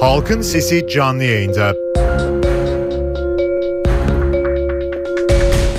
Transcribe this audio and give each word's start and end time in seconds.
Halkın 0.00 0.40
Sesi 0.40 0.88
canlı 0.88 1.24
yayında. 1.24 1.76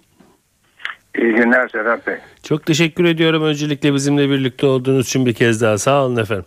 İyi 1.18 1.32
günler 1.32 1.68
Sedat 1.68 2.06
Bey. 2.06 2.14
Çok 2.42 2.66
teşekkür 2.66 3.04
ediyorum 3.04 3.42
öncelikle 3.42 3.94
bizimle 3.94 4.30
birlikte 4.30 4.66
olduğunuz 4.66 5.06
için 5.06 5.26
bir 5.26 5.34
kez 5.34 5.62
daha 5.62 5.78
sağ 5.78 6.04
olun 6.04 6.16
efendim. 6.16 6.44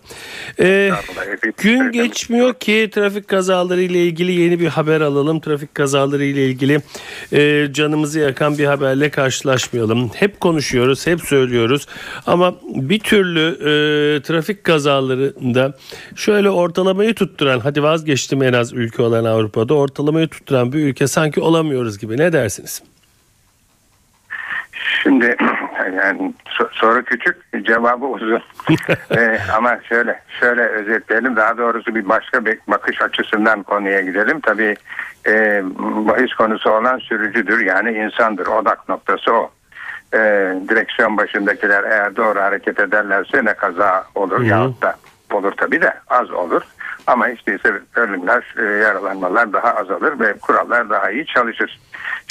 Ee, 0.59 0.91
gün 1.57 1.91
geçmiyor 1.91 2.53
ki 2.53 2.89
trafik 2.93 3.27
kazaları 3.27 3.81
ile 3.81 4.05
ilgili 4.05 4.31
yeni 4.31 4.59
bir 4.59 4.67
haber 4.67 5.01
alalım. 5.01 5.39
Trafik 5.39 5.75
kazaları 5.75 6.23
ile 6.23 6.45
ilgili 6.45 6.81
e, 7.33 7.67
canımızı 7.73 8.19
yakan 8.19 8.57
bir 8.57 8.65
haberle 8.65 9.09
karşılaşmayalım. 9.09 10.09
Hep 10.15 10.39
konuşuyoruz, 10.39 11.07
hep 11.07 11.21
söylüyoruz 11.21 11.87
ama 12.25 12.55
bir 12.75 12.99
türlü 12.99 13.49
e, 13.49 14.21
trafik 14.21 14.63
kazalarında 14.63 15.73
şöyle 16.15 16.49
ortalamayı 16.49 17.13
tutturan, 17.13 17.59
hadi 17.59 17.83
vazgeçtim 17.83 18.43
en 18.43 18.53
az 18.53 18.73
ülke 18.73 19.01
olan 19.01 19.25
Avrupa'da 19.25 19.73
ortalamayı 19.73 20.27
tutturan 20.27 20.73
bir 20.73 20.79
ülke 20.79 21.07
sanki 21.07 21.41
olamıyoruz 21.41 21.97
gibi. 21.97 22.17
Ne 22.17 22.33
dersiniz? 22.33 22.81
Şimdi 25.03 25.35
yani 25.95 26.33
soru 26.71 27.03
küçük, 27.03 27.65
cevabı 27.65 28.05
uzun. 28.05 28.41
ee, 29.17 29.39
ama 29.57 29.79
şöyle 29.89 30.21
şöyle 30.39 30.61
özetleyelim. 30.61 31.35
Daha 31.35 31.57
doğrusu 31.57 31.95
bir 31.95 32.09
başka 32.09 32.45
bir 32.45 32.59
bakış 32.67 33.01
açısından 33.01 33.63
konuya 33.63 34.01
gidelim. 34.01 34.39
Tabii 34.39 34.75
e, 35.27 35.63
bahis 36.07 36.33
konusu 36.33 36.69
olan 36.71 36.97
sürücüdür. 36.97 37.65
Yani 37.65 37.91
insandır. 37.91 38.47
Odak 38.47 38.89
noktası 38.89 39.33
o. 39.33 39.51
E, 40.13 40.19
direksiyon 40.69 41.17
başındakiler 41.17 41.83
eğer 41.83 42.15
doğru 42.15 42.39
hareket 42.39 42.79
ederlerse 42.79 43.45
ne 43.45 43.53
kaza 43.53 44.05
olur 44.15 44.41
yahut 44.41 44.81
da 44.81 44.95
olur 45.31 45.51
tabii 45.51 45.81
de 45.81 45.93
az 46.07 46.31
olur. 46.31 46.61
Ama 47.07 47.29
işte 47.29 47.55
ise 47.55 47.81
ölümler, 47.95 48.55
e, 48.57 48.63
yaralanmalar 48.63 49.53
daha 49.53 49.75
azalır 49.75 50.19
ve 50.19 50.33
kurallar 50.33 50.89
daha 50.89 51.11
iyi 51.11 51.25
çalışır. 51.25 51.79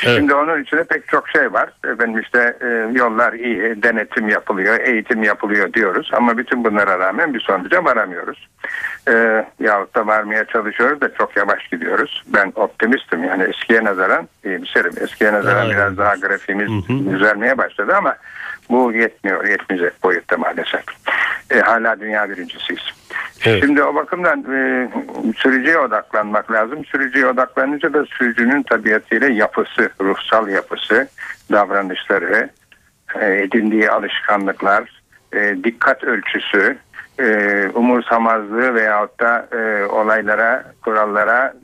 Evet. 0.04 0.16
Şimdi 0.16 0.34
onun 0.34 0.62
içinde 0.62 0.84
pek 0.84 1.08
çok 1.08 1.28
şey 1.28 1.52
var. 1.52 1.70
Efendim 1.84 2.20
işte 2.20 2.56
e, 2.60 2.98
yollar 2.98 3.32
iyi, 3.32 3.82
denetim 3.82 4.28
yapılıyor, 4.28 4.80
eğitim 4.80 5.22
yapılıyor 5.22 5.72
diyoruz. 5.72 6.10
Ama 6.12 6.38
bütün 6.38 6.64
bunlara 6.64 6.98
rağmen 6.98 7.34
bir 7.34 7.40
sonuca 7.40 7.84
varamıyoruz. 7.84 8.48
E, 9.08 9.44
yahut 9.60 9.94
da 9.94 10.06
varmaya 10.06 10.44
çalışıyoruz 10.44 11.00
da 11.00 11.14
çok 11.14 11.36
yavaş 11.36 11.68
gidiyoruz. 11.68 12.24
Ben 12.26 12.52
optimistim 12.54 13.24
yani 13.24 13.42
eskiye 13.42 13.84
nazaran 13.84 14.28
iyimserim. 14.44 14.92
Eskiye 15.00 15.32
nazaran 15.32 15.66
evet. 15.66 15.76
biraz 15.76 15.98
daha 15.98 16.14
grafiğimiz 16.14 16.68
hı 16.68 16.92
hı. 16.92 17.10
düzelmeye 17.10 17.58
başladı 17.58 17.94
ama 17.96 18.16
bu 18.70 18.92
yetmiyor, 18.92 19.44
yetmeyecek 19.44 20.02
boyutta 20.02 20.36
maalesef. 20.36 20.84
E, 21.50 21.60
hala 21.60 22.00
dünya 22.00 22.30
birincisiyiz. 22.30 22.82
Evet. 23.44 23.64
Şimdi 23.64 23.82
o 23.82 23.94
bakımdan 23.94 24.44
e, 24.54 24.88
sürücüye 25.36 25.78
odaklanmak 25.78 26.52
lazım. 26.52 26.84
Sürücüye 26.84 27.26
odaklanınca 27.26 27.92
da 27.92 28.04
sürücünün 28.06 28.62
tabiatıyla 28.62 29.28
yapısı, 29.28 29.90
ruhsal 30.00 30.48
yapısı, 30.48 31.08
davranışları, 31.52 32.50
e, 33.20 33.34
edindiği 33.34 33.90
alışkanlıklar, 33.90 35.02
e, 35.32 35.64
dikkat 35.64 36.04
ölçüsü, 36.04 36.76
e, 37.18 37.68
umursamazlığı 37.74 38.74
veyahut 38.74 39.20
da 39.20 39.48
e, 39.52 39.84
olaylara, 39.86 40.64
kurallara 40.84 41.54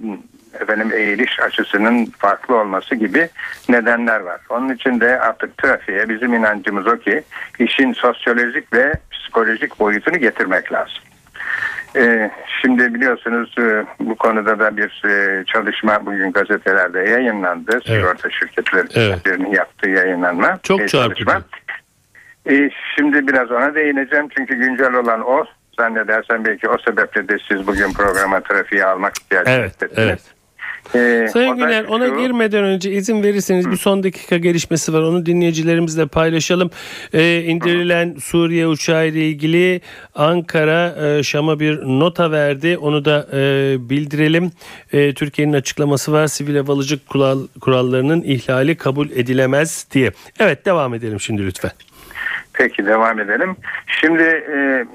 efendim 0.61 0.93
eğiliş 0.95 1.41
açısının 1.41 2.07
farklı 2.19 2.57
olması 2.57 2.95
gibi 2.95 3.29
nedenler 3.69 4.21
var. 4.21 4.41
Onun 4.49 4.75
için 4.75 5.01
de 5.01 5.21
artık 5.21 5.59
trafiğe 5.59 6.09
bizim 6.09 6.35
inancımız 6.35 6.87
o 6.87 6.99
ki 6.99 7.23
işin 7.59 7.93
sosyolojik 7.93 8.73
ve 8.73 8.93
psikolojik 9.11 9.81
boyutunu 9.81 10.19
getirmek 10.19 10.73
lazım. 10.73 11.03
Ee, 11.97 12.31
şimdi 12.63 12.95
biliyorsunuz 12.95 13.55
e, 13.59 13.85
bu 14.01 14.15
konuda 14.15 14.59
da 14.59 14.77
bir 14.77 15.03
e, 15.09 15.45
çalışma 15.45 16.07
bugün 16.07 16.33
gazetelerde 16.33 17.01
yayınlandı. 17.01 17.71
Evet. 17.73 17.85
Sigorta 17.85 18.31
şirketlerinin 18.31 19.45
evet. 19.45 19.57
yaptığı 19.57 19.91
yayınlanma. 19.91 20.59
Çok 20.63 20.81
e, 20.81 20.89
çarpıcı. 20.89 21.25
E, 22.51 22.71
şimdi 22.97 23.29
biraz 23.29 23.51
ona 23.51 23.75
değineceğim 23.75 24.29
çünkü 24.37 24.55
güncel 24.55 24.95
olan 24.95 25.21
o. 25.21 25.45
Zannedersen 25.79 26.45
belki 26.45 26.69
o 26.69 26.79
sebeple 26.79 27.29
de 27.29 27.39
siz 27.49 27.67
bugün 27.67 27.93
programa 27.93 28.41
trafiği 28.41 28.85
almak 28.85 29.13
ihtiyacı 29.19 29.51
evet, 29.51 29.75
hissettiniz. 29.75 30.09
Evet. 30.09 30.42
Ee, 30.95 31.29
Sayın 31.33 31.57
Güner 31.57 31.85
ona 31.85 32.09
girmeden 32.09 32.65
önce 32.65 32.93
izin 32.93 33.23
verirseniz 33.23 33.71
bir 33.71 33.77
son 33.77 34.03
dakika 34.03 34.37
gelişmesi 34.37 34.93
var. 34.93 35.03
Onu 35.03 35.27
dinleyicilerimizle 35.27 36.07
paylaşalım. 36.07 36.71
Ee, 37.15 37.43
indirilen 37.47 38.17
Suriye 38.21 38.67
uçağı 38.67 39.09
ile 39.09 39.29
ilgili 39.29 39.81
Ankara 40.15 40.95
e, 41.07 41.23
Şam'a 41.23 41.61
bir 41.61 41.79
nota 41.79 42.31
verdi. 42.31 42.79
Onu 42.79 43.05
da 43.05 43.29
e, 43.33 43.77
bildirelim. 43.91 44.53
E, 44.93 45.15
Türkiye'nin 45.15 45.53
açıklaması 45.53 46.13
var. 46.13 46.27
Sivil 46.27 46.57
havalıcılık 46.57 47.07
kural, 47.07 47.47
kurallarının 47.61 48.23
ihlali 48.23 48.75
kabul 48.75 49.11
edilemez 49.11 49.87
diye. 49.91 50.13
Evet 50.39 50.67
devam 50.67 50.95
edelim 50.95 51.21
şimdi 51.21 51.47
lütfen. 51.47 51.71
Peki 52.53 52.87
devam 52.87 53.21
edelim. 53.21 53.57
Şimdi 53.87 54.23
e, 54.53 54.87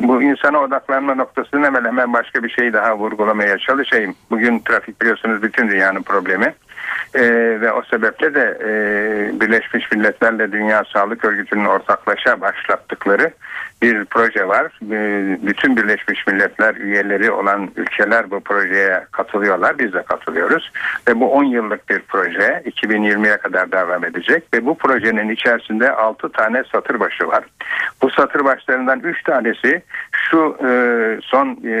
bu 0.00 0.22
insana 0.22 0.58
odaklanma 0.58 1.14
noktasını 1.14 1.66
hemen 1.66 1.84
hemen 1.84 2.12
başka 2.12 2.42
bir 2.42 2.48
şey 2.48 2.72
daha 2.72 2.98
vurgulamaya 2.98 3.58
çalışayım. 3.58 4.14
Bugün 4.30 4.58
trafik 4.58 5.00
biliyorsunuz 5.00 5.42
bütün 5.42 5.68
dünyanın 5.68 6.02
problemi. 6.02 6.54
Ee, 7.16 7.60
ve 7.60 7.72
o 7.72 7.82
sebeple 7.82 8.34
de 8.34 8.58
e, 8.60 8.70
Birleşmiş 9.40 9.92
Milletler'le 9.92 10.52
Dünya 10.52 10.82
Sağlık 10.92 11.24
Örgütü'nün 11.24 11.64
ortaklaşa 11.64 12.40
başlattıkları 12.40 13.30
bir 13.82 14.04
proje 14.04 14.48
var. 14.48 14.78
Ee, 14.82 15.38
bütün 15.46 15.76
Birleşmiş 15.76 16.26
Milletler 16.26 16.74
üyeleri 16.74 17.30
olan 17.30 17.70
ülkeler 17.76 18.30
bu 18.30 18.40
projeye 18.40 19.04
katılıyorlar. 19.10 19.78
Biz 19.78 19.92
de 19.92 20.02
katılıyoruz. 20.02 20.72
Ve 21.08 21.20
bu 21.20 21.32
10 21.32 21.44
yıllık 21.44 21.88
bir 21.88 22.00
proje. 22.00 22.62
2020'ye 22.66 23.36
kadar 23.36 23.72
devam 23.72 24.04
edecek. 24.04 24.44
Ve 24.54 24.66
bu 24.66 24.78
projenin 24.78 25.28
içerisinde 25.28 25.92
6 25.92 26.32
tane 26.32 26.62
satır 26.72 27.00
başı 27.00 27.26
var. 27.26 27.44
Bu 28.02 28.10
satır 28.10 28.44
başlarından 28.44 29.00
3 29.00 29.22
tanesi 29.22 29.82
şu 30.12 30.56
e, 30.68 30.70
son 31.22 31.58
e, 31.64 31.76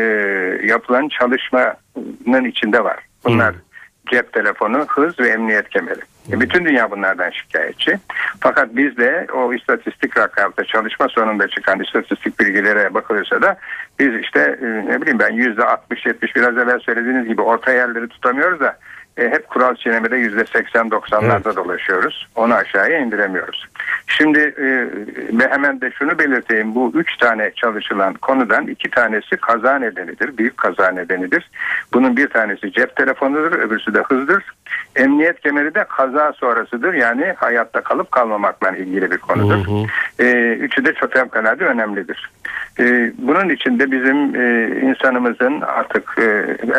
yapılan 0.66 1.08
çalışmanın 1.08 2.44
içinde 2.44 2.84
var. 2.84 2.98
Bunlar 3.24 3.52
hmm 3.52 3.65
cep 4.10 4.32
telefonu, 4.32 4.86
hız 4.88 5.18
ve 5.20 5.28
emniyet 5.28 5.68
kemeri. 5.68 6.00
E, 6.32 6.40
bütün 6.40 6.64
dünya 6.64 6.90
bunlardan 6.90 7.30
şikayetçi. 7.30 7.98
Fakat 8.40 8.76
biz 8.76 8.96
de 8.96 9.26
o 9.34 9.54
istatistik 9.54 10.18
rakamda 10.18 10.64
çalışma 10.64 11.08
sonunda 11.08 11.48
çıkan 11.48 11.80
istatistik 11.80 12.40
bilgilere 12.40 12.94
bakılırsa 12.94 13.42
da 13.42 13.56
biz 13.98 14.14
işte 14.14 14.58
e, 14.62 14.66
ne 14.66 15.00
bileyim 15.00 15.18
ben 15.18 15.32
yüzde 15.32 15.62
60-70 15.62 16.34
biraz 16.34 16.58
evvel 16.58 16.78
söylediğiniz 16.78 17.28
gibi 17.28 17.42
orta 17.42 17.72
yerleri 17.72 18.08
tutamıyoruz 18.08 18.60
da 18.60 18.78
e, 19.16 19.24
hep 19.24 19.48
kural 19.48 19.74
çiğnemede 19.74 20.16
yüzde 20.16 20.40
80-90'larda 20.40 21.42
evet. 21.44 21.56
dolaşıyoruz. 21.56 22.28
Onu 22.34 22.54
aşağıya 22.54 22.98
indiremiyoruz. 22.98 23.66
Şimdi 24.06 24.38
e, 24.38 24.66
ve 25.38 25.48
hemen 25.50 25.80
de 25.80 25.90
şunu 25.90 26.18
belirteyim. 26.18 26.74
Bu 26.74 26.92
üç 26.94 27.16
tane 27.16 27.50
çalışılan 27.56 28.14
konudan 28.14 28.66
iki 28.66 28.90
tanesi 28.90 29.36
kaza 29.36 29.78
nedenidir. 29.78 30.38
Büyük 30.38 30.56
kaza 30.56 30.90
nedenidir. 30.90 31.50
Bunun 31.92 32.16
bir 32.16 32.28
tanesi 32.28 32.72
cep 32.72 32.96
telefonudur. 32.96 33.52
Öbürsü 33.52 33.94
de 33.94 34.02
hızdır. 34.02 34.44
Emniyet 34.96 35.40
kemeri 35.40 35.74
de 35.74 35.84
kaza 35.84 36.32
sonrasıdır. 36.32 36.94
Yani 36.94 37.34
hayatta 37.36 37.80
kalıp 37.80 38.12
kalmamakla 38.12 38.70
ilgili 38.76 39.10
bir 39.10 39.18
konudur. 39.18 39.66
Hı 39.66 39.70
hı. 39.70 39.86
E, 40.24 40.54
üçü 40.54 40.84
de 40.84 40.92
çok 40.92 41.12
fevkalade 41.12 41.64
önemlidir. 41.64 42.30
E, 42.80 43.12
bunun 43.18 43.48
içinde 43.48 43.90
bizim 43.90 44.40
e, 44.40 44.68
insanımızın 44.80 45.60
artık 45.60 46.18
e, 46.18 46.22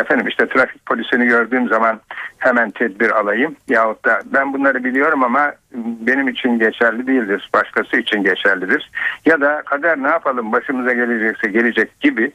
efendim 0.00 0.28
işte 0.28 0.48
trafik 0.48 0.86
polisini 0.86 1.26
gördüğüm 1.26 1.68
zaman 1.68 2.00
hemen 2.38 2.70
tedbir 2.70 3.10
alayım 3.10 3.56
yahut 3.68 4.04
da 4.04 4.20
ben 4.26 4.52
bunları 4.52 4.84
biliyorum 4.84 5.24
ama 5.24 5.52
benim 5.74 6.28
için 6.28 6.58
geçerli 6.58 7.06
değildir. 7.06 7.50
Başkası 7.54 7.96
için 7.96 8.22
geçerlidir. 8.22 8.90
Ya 9.26 9.40
da 9.40 9.62
kader 9.66 10.02
ne 10.02 10.08
yapalım 10.08 10.52
başımıza 10.52 10.92
gelecekse 10.92 11.48
gelecek 11.48 12.00
gibi 12.00 12.32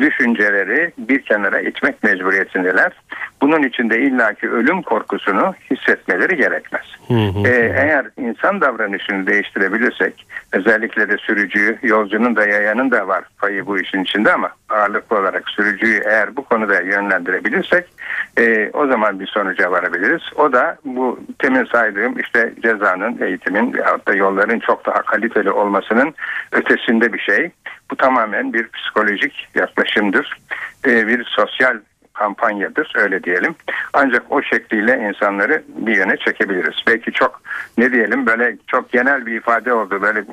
düşünceleri 0.00 0.92
bir 0.98 1.22
kenara 1.22 1.60
itmek 1.60 2.02
mecburiyetindeler. 2.02 2.92
Bunun 3.40 3.62
içinde 3.62 4.02
illaki 4.02 4.50
ölüm 4.50 4.82
korkusunu 4.82 5.54
hissetmeleri 5.70 6.36
gerekmez. 6.36 6.84
Hı 7.08 7.14
hı. 7.14 7.48
Ee, 7.48 7.72
eğer 7.76 8.06
insan 8.16 8.60
davranışını 8.60 9.26
değiştirebilirsek 9.26 10.26
özellikle 10.52 11.08
de 11.08 11.16
sürücüyü, 11.16 11.78
yolcunun 11.82 12.36
da 12.36 12.46
yayanın 12.46 12.90
da 12.90 13.08
var 13.08 13.24
payı 13.38 13.66
bu 13.66 13.78
işin 13.78 14.02
içinde 14.02 14.32
ama 14.32 14.50
ağırlıklı 14.68 15.18
olarak 15.18 15.48
sürücüyü 15.48 16.00
eğer 16.04 16.36
bu 16.36 16.44
konuda 16.44 16.80
yönlendirebilirsek 16.80 17.84
e, 18.38 18.70
o 18.72 18.86
zaman 18.86 19.20
bir 19.20 19.26
sonuca 19.26 19.70
varabiliriz. 19.70 20.22
O 20.36 20.52
da 20.52 20.76
bu 20.84 21.20
temin 21.38 21.64
saydığım 21.64 22.18
işte 22.18 22.54
cezanın, 22.62 23.18
eğitimin 23.22 23.74
veyahut 23.74 24.08
da 24.08 24.14
yolların 24.14 24.58
çok 24.58 24.86
daha 24.86 25.02
kaliteli 25.02 25.50
olmasının 25.50 26.14
ötesinde 26.52 27.12
bir 27.12 27.18
şey. 27.18 27.50
Bu 27.90 27.96
tamamen 27.96 28.52
bir 28.52 28.68
psikolojik 28.68 29.48
yaklaşımdır. 29.54 30.38
E, 30.86 31.06
bir 31.06 31.24
sosyal 31.24 31.78
kampanyadır 32.12 32.92
öyle 32.96 33.22
diyelim. 33.22 33.54
Ancak 33.92 34.22
o 34.30 34.42
şekliyle 34.42 35.08
insanları 35.08 35.62
bir 35.68 35.96
yöne 35.96 36.16
çekebiliriz. 36.16 36.74
Belki 36.86 37.12
çok 37.12 37.40
ne 37.78 37.92
diyelim 37.92 38.26
böyle 38.26 38.56
çok 38.66 38.92
genel 38.92 39.26
bir 39.26 39.36
ifade 39.36 39.72
oldu. 39.72 40.02
Böyle 40.02 40.24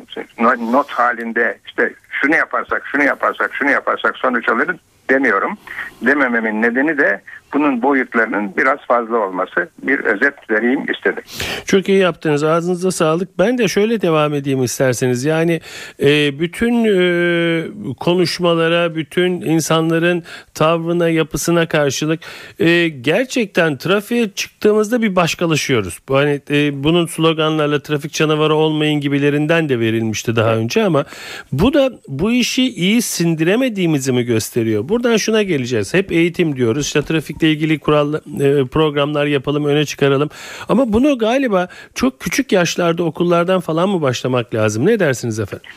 not 0.71 0.91
halinde 0.91 1.57
işte 1.65 1.93
şunu 2.09 2.35
yaparsak 2.35 2.83
şunu 2.91 3.03
yaparsak 3.03 3.51
şunu 3.53 3.71
yaparsak 3.71 4.17
sonuç 4.17 4.49
alırız 4.49 4.77
demiyorum. 5.09 5.57
Demememin 6.01 6.61
nedeni 6.61 6.97
de 6.97 7.21
bunun 7.53 7.81
boyutlarının 7.81 8.57
biraz 8.57 8.79
fazla 8.87 9.17
olması 9.17 9.69
bir 9.83 9.99
özet 9.99 10.49
vereyim 10.49 10.91
istedim. 10.91 11.23
Çok 11.65 11.89
iyi 11.89 11.97
yaptınız. 11.97 12.43
Ağzınıza 12.43 12.91
sağlık. 12.91 13.39
Ben 13.39 13.57
de 13.57 13.67
şöyle 13.67 14.01
devam 14.01 14.33
edeyim 14.33 14.63
isterseniz. 14.63 15.25
Yani 15.25 15.61
e, 16.01 16.39
bütün 16.39 16.85
e, 16.85 17.93
konuşmalara, 17.99 18.95
bütün 18.95 19.41
insanların 19.41 20.23
tavrına, 20.53 21.09
yapısına 21.09 21.67
karşılık 21.67 22.19
e, 22.59 22.87
gerçekten 22.87 23.77
trafiğe 23.77 24.29
çıktığımızda 24.29 25.01
bir 25.01 25.15
başkalaşıyoruz. 25.15 25.99
Hani 26.09 26.41
e, 26.49 26.83
bunun 26.83 27.05
sloganlarla 27.05 27.79
trafik 27.79 28.13
canavarı 28.13 28.55
olmayın 28.55 29.01
gibilerinden 29.01 29.69
de 29.69 29.79
verilmişti 29.79 30.35
daha 30.35 30.55
önce 30.55 30.83
ama 30.83 31.05
bu 31.51 31.73
da 31.73 31.91
bu 32.07 32.31
işi 32.31 32.63
iyi 32.63 33.01
sindiremediğimizi 33.01 34.11
mi 34.11 34.23
gösteriyor? 34.23 34.89
Buradan 34.89 35.17
şuna 35.17 35.43
geleceğiz. 35.43 35.93
Hep 35.93 36.11
eğitim 36.11 36.55
diyoruz. 36.55 36.85
İşte 36.85 37.01
trafik 37.01 37.42
trafikle 37.43 37.49
ilgili 37.49 37.79
kural 37.79 38.13
e, 38.13 38.65
programlar 38.65 39.25
yapalım, 39.25 39.65
öne 39.65 39.85
çıkaralım. 39.85 40.29
Ama 40.69 40.93
bunu 40.93 41.17
galiba 41.17 41.67
çok 41.95 42.19
küçük 42.19 42.51
yaşlarda 42.51 43.03
okullardan 43.03 43.59
falan 43.59 43.89
mı 43.89 44.01
başlamak 44.01 44.53
lazım? 44.53 44.85
Ne 44.85 44.99
dersiniz 44.99 45.39
efendim? 45.39 45.69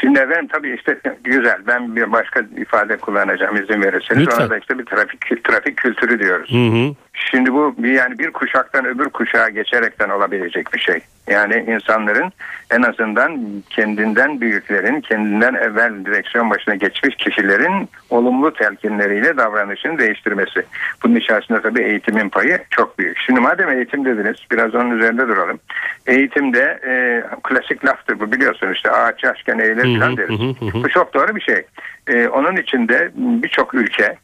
Şimdi 0.00 0.18
efendim 0.18 0.48
tabii 0.52 0.74
işte 0.74 1.00
güzel. 1.24 1.58
Ben 1.66 1.96
bir 1.96 2.12
başka 2.12 2.40
ifade 2.56 2.96
kullanacağım 2.96 3.56
izin 3.56 3.82
verirseniz. 3.82 4.22
Lütfen. 4.22 4.42
Ona 4.42 4.50
da 4.50 4.58
işte 4.58 4.78
bir 4.78 4.84
trafik 4.84 5.44
trafik 5.44 5.76
kültürü 5.76 6.18
diyoruz. 6.18 6.50
Hı 6.50 6.66
hı. 6.66 6.94
Şimdi 7.30 7.52
bu 7.52 7.74
yani 7.84 8.18
bir 8.18 8.30
kuşaktan 8.30 8.86
öbür 8.86 9.08
kuşağa 9.08 9.48
geçerekten 9.48 10.08
olabilecek 10.08 10.74
bir 10.74 10.78
şey. 10.78 11.00
Yani 11.30 11.64
insanların 11.68 12.32
en 12.70 12.82
azından 12.82 13.40
kendinden 13.70 14.40
büyüklerin, 14.40 15.00
kendinden 15.00 15.54
evvel 15.54 16.04
direksiyon 16.04 16.50
başına 16.50 16.74
geçmiş 16.74 17.16
kişilerin 17.16 17.88
olumlu 18.10 18.54
telkinleriyle 18.54 19.36
davranışını 19.36 19.98
değiştirmesi. 19.98 20.62
Bunun 21.04 21.16
içerisinde 21.16 21.62
tabii 21.62 21.82
eğitimin 21.82 22.28
payı 22.28 22.58
çok 22.70 22.98
büyük. 22.98 23.18
Şimdi 23.18 23.40
madem 23.40 23.70
eğitim 23.70 24.04
dediniz 24.04 24.36
biraz 24.52 24.74
onun 24.74 24.98
üzerinde 24.98 25.28
duralım. 25.28 25.58
Eğitimde 26.06 26.80
e, 26.86 27.22
klasik 27.42 27.84
laftır 27.84 28.20
bu 28.20 28.32
biliyorsunuz 28.32 28.76
işte 28.76 28.90
ağaç 28.90 29.24
yaşken 29.24 29.58
eğilir 29.58 30.00
falan 30.00 30.16
deriz. 30.16 30.40
Bu 30.84 30.88
çok 30.88 31.14
doğru 31.14 31.36
bir 31.36 31.40
şey. 31.40 31.62
E, 32.06 32.28
onun 32.28 32.56
içinde 32.56 33.10
birçok 33.16 33.74
ülke 33.74 34.16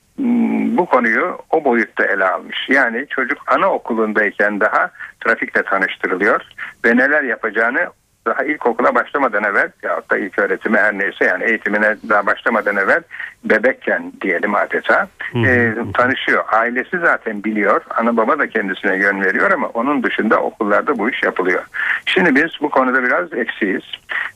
bu 0.77 0.87
konuyu 0.87 1.39
o 1.51 1.65
boyutta 1.65 2.07
ele 2.07 2.25
almış. 2.25 2.69
Yani 2.69 3.07
çocuk 3.11 3.39
anaokulundayken 3.47 4.61
daha 4.61 4.91
trafikle 5.21 5.63
tanıştırılıyor 5.63 6.41
ve 6.85 6.97
neler 6.97 7.23
yapacağını 7.23 7.89
daha 8.27 8.45
ilkokula 8.45 8.95
başlamadan 8.95 9.45
evvel 9.45 9.71
ya 9.83 10.03
da 10.11 10.19
ilk 10.19 10.39
öğretimi 10.39 10.79
her 10.79 10.99
neyse 10.99 11.25
yani 11.25 11.45
eğitimine 11.45 11.97
daha 12.09 12.27
başlamadan 12.27 12.77
evvel 12.77 13.03
bebekken 13.45 14.13
diyelim 14.21 14.55
adeta 14.55 15.09
e, 15.35 15.75
tanışıyor. 15.95 16.45
Ailesi 16.53 16.99
zaten 16.99 17.45
biliyor. 17.45 17.83
Ana 17.91 18.17
baba 18.17 18.39
da 18.39 18.49
kendisine 18.49 18.97
yön 18.97 19.25
veriyor 19.25 19.51
ama 19.51 19.69
onun 19.69 20.03
dışında 20.03 20.41
okullarda 20.41 20.99
bu 20.99 21.11
iş 21.11 21.23
yapılıyor. 21.23 21.63
Şimdi 22.07 22.35
biz 22.35 22.51
bu 22.61 22.71
konuda 22.71 23.03
biraz 23.03 23.33
eksiyiz. 23.33 23.83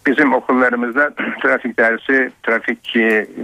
Bizim 0.06 0.34
okullarımızda 0.34 1.10
trafik 1.42 1.78
dersi, 1.78 2.30
trafik 2.42 2.98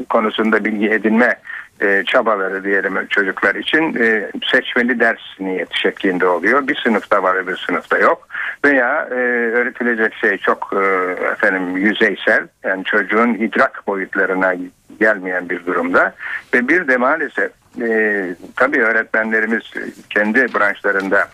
konusunda 0.09 0.65
bilgi 0.65 0.91
edinme 0.91 1.35
e, 1.81 2.05
çabaları 2.07 2.65
diyelim 2.65 3.07
çocuklar 3.07 3.55
için 3.55 3.97
e, 4.01 4.31
seçmeli 4.53 5.01
ders 5.01 5.41
niyeti 5.41 5.81
şeklinde 5.81 6.27
oluyor. 6.27 6.69
Bir 6.69 6.77
sınıfta 6.77 7.23
var 7.23 7.35
öbür 7.35 7.57
sınıfta 7.57 7.99
yok. 7.99 8.29
Veya 8.65 9.09
e, 9.11 9.15
öğretilecek 9.55 10.15
şey 10.15 10.39
çok 10.39 10.73
e, 10.73 10.85
efendim 11.31 11.77
yüzeysel 11.77 12.49
yani 12.65 12.85
çocuğun 12.85 13.35
idrak 13.35 13.87
boyutlarına 13.87 14.55
gelmeyen 15.01 15.49
bir 15.49 15.67
durumda 15.67 16.15
ve 16.55 16.69
bir 16.69 16.89
de 16.89 16.97
maalesef 16.97 17.53
e, 17.83 18.27
tabii 18.57 18.83
öğretmenlerimiz 18.83 19.63
kendi 20.11 20.55
branşlarında 20.55 21.29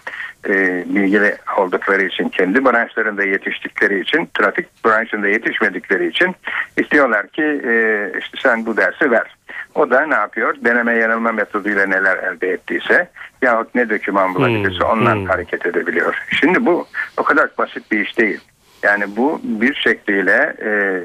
e, 0.48 0.84
bilgili 0.86 1.36
oldukları 1.58 2.02
için, 2.02 2.28
kendi 2.28 2.64
branşlarında 2.64 3.24
yetiştikleri 3.24 4.00
için, 4.00 4.28
trafik 4.38 4.84
branşında 4.84 5.28
yetişmedikleri 5.28 6.08
için 6.08 6.36
istiyorlar 6.76 7.28
ki 7.28 7.42
e, 7.42 7.72
işte 8.18 8.38
sen 8.42 8.66
bu 8.66 8.76
dersi 8.76 9.10
ver. 9.10 9.36
O 9.74 9.90
da 9.90 10.06
ne 10.06 10.14
yapıyor? 10.14 10.54
Deneme 10.64 10.94
yanılma 10.94 11.32
metoduyla 11.32 11.86
neler 11.86 12.16
elde 12.16 12.52
ettiyse 12.52 13.08
yahut 13.42 13.74
ne 13.74 13.88
döküman 13.88 14.34
bulabilirse 14.34 14.84
hmm, 14.84 14.90
ondan 14.90 15.16
hmm. 15.16 15.26
hareket 15.26 15.66
edebiliyor. 15.66 16.14
Şimdi 16.40 16.66
bu 16.66 16.86
o 17.16 17.22
kadar 17.22 17.50
basit 17.58 17.90
bir 17.90 18.00
iş 18.00 18.18
değil. 18.18 18.40
Yani 18.82 19.04
bu 19.16 19.40
bir 19.42 19.74
şekliyle 19.74 20.56
e, 20.62 21.02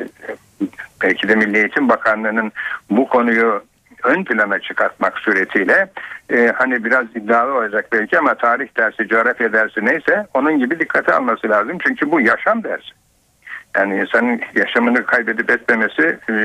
belki 1.03 1.27
de 1.27 1.35
Milli 1.35 1.57
Eğitim 1.57 1.89
Bakanlığı'nın 1.89 2.51
bu 2.89 3.09
konuyu 3.09 3.63
ön 4.05 4.23
plana 4.23 4.59
çıkartmak 4.59 5.19
suretiyle 5.19 5.89
e, 6.29 6.51
hani 6.55 6.85
biraz 6.85 7.05
iddialı 7.15 7.53
olacak 7.53 7.87
belki 7.91 8.19
ama 8.19 8.35
tarih 8.35 8.77
dersi, 8.77 9.07
coğrafya 9.07 9.53
dersi 9.53 9.85
neyse 9.85 10.27
onun 10.33 10.59
gibi 10.59 10.79
dikkate 10.79 11.13
alması 11.13 11.49
lazım. 11.49 11.77
Çünkü 11.87 12.11
bu 12.11 12.21
yaşam 12.21 12.63
dersi. 12.63 12.91
Yani 13.77 13.99
insanın 13.99 14.41
yaşamını 14.55 15.05
kaybedip 15.05 15.49
etmemesi 15.51 16.17
e, 16.29 16.35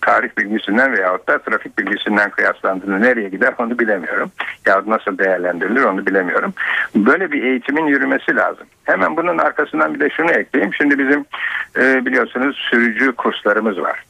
tarih 0.00 0.28
bilgisinden 0.38 0.92
veyahut 0.92 1.28
da 1.28 1.38
trafik 1.38 1.78
bilgisinden 1.78 2.30
kıyaslandığında 2.30 2.98
nereye 2.98 3.28
gider 3.28 3.54
onu 3.58 3.78
bilemiyorum. 3.78 4.30
Yahut 4.66 4.86
nasıl 4.86 5.18
değerlendirilir 5.18 5.82
onu 5.82 6.06
bilemiyorum. 6.06 6.54
Böyle 6.94 7.32
bir 7.32 7.42
eğitimin 7.42 7.86
yürümesi 7.86 8.36
lazım. 8.36 8.66
Hemen 8.84 9.16
bunun 9.16 9.38
arkasından 9.38 9.94
bir 9.94 10.00
de 10.00 10.10
şunu 10.10 10.30
ekleyeyim. 10.30 10.74
Şimdi 10.74 10.98
bizim 10.98 11.24
e, 11.76 12.06
biliyorsunuz 12.06 12.56
sürücü 12.70 13.12
kurslarımız 13.12 13.78
var. 13.80 14.04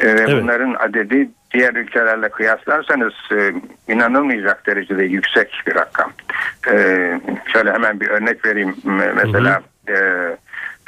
E, 0.00 0.06
evet. 0.08 0.42
Bunların 0.42 0.76
adedi 0.78 1.28
diğer 1.56 1.74
ülkelerle 1.74 2.28
kıyaslarsanız 2.28 3.12
e, 3.32 3.52
inanılmayacak 3.92 4.66
derecede 4.66 5.04
yüksek 5.04 5.62
bir 5.66 5.74
rakam. 5.74 6.12
E, 6.70 6.74
şöyle 7.52 7.72
hemen 7.72 8.00
bir 8.00 8.08
örnek 8.08 8.44
vereyim. 8.44 8.76
Mesela 9.14 9.62
hı 9.86 9.92
hı. 9.92 9.96
E, 9.96 10.36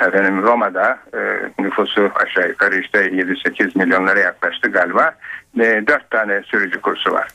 Efendim 0.00 0.42
Roma'da 0.42 0.98
e, 1.14 1.18
nüfusu 1.62 2.10
aşağı 2.14 2.48
yukarı 2.48 2.76
işte 2.80 3.06
7-8 3.06 3.78
milyonlara 3.78 4.20
yaklaştı 4.20 4.70
galiba. 4.70 5.14
E, 5.60 5.86
4 5.86 6.10
tane 6.10 6.42
sürücü 6.42 6.80
kursu 6.80 7.12
var. 7.12 7.28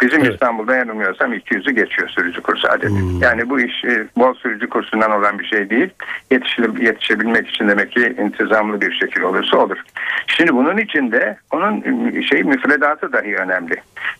Bizim 0.00 0.20
evet. 0.20 0.32
İstanbul'da 0.32 0.76
yanılmıyorsam 0.76 1.34
200'ü 1.34 1.70
geçiyor 1.70 2.08
sürücü 2.08 2.40
kursu 2.40 2.68
adedi. 2.68 2.90
Hmm. 2.90 3.22
Yani 3.22 3.50
bu 3.50 3.60
iş 3.60 3.84
e, 3.84 4.06
bol 4.16 4.34
sürücü 4.34 4.68
kursundan 4.68 5.10
olan 5.10 5.38
bir 5.38 5.44
şey 5.44 5.70
değil. 5.70 5.90
Yetişe, 6.30 6.62
yetişebilmek 6.80 7.48
için 7.48 7.68
demek 7.68 7.92
ki 7.92 8.16
intizamlı 8.18 8.80
bir 8.80 8.92
şekil 8.92 9.20
olursa 9.20 9.58
olur. 9.58 9.78
Şimdi 10.26 10.54
bunun 10.54 10.76
içinde 10.76 11.36
onun 11.52 11.80
şey 12.20 12.42
müfredatı 12.42 13.12
dahi 13.12 13.36
önemli. 13.36 13.76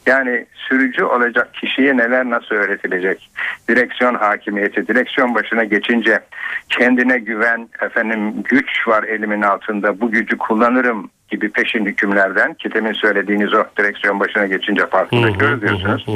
Yani 0.07 0.47
sürücü 0.55 1.05
olacak 1.05 1.55
kişiye 1.55 1.97
neler 1.97 2.31
nasıl 2.31 2.55
öğretilecek? 2.55 3.31
Direksiyon 3.69 4.15
hakimiyeti, 4.15 4.89
direksiyon 4.89 5.35
başına 5.35 5.65
geçince 5.65 6.21
kendine 6.69 7.19
güven, 7.19 7.69
efendim 7.83 8.43
güç 8.43 8.89
var 8.89 9.03
elimin 9.03 9.43
altında 9.43 10.01
bu 10.01 10.11
gücü 10.11 10.39
kullanırım 10.39 11.11
gibi 11.31 11.51
peşin 11.51 11.85
hükümlerden 11.85 12.55
ki 12.55 12.73
demin 12.75 12.93
söylediğiniz 12.93 13.55
o 13.55 13.65
direksiyon 13.79 14.21
başına 14.21 14.47
geçince 14.47 14.87
farklı 14.87 15.17
diyorsunuz. 15.61 16.07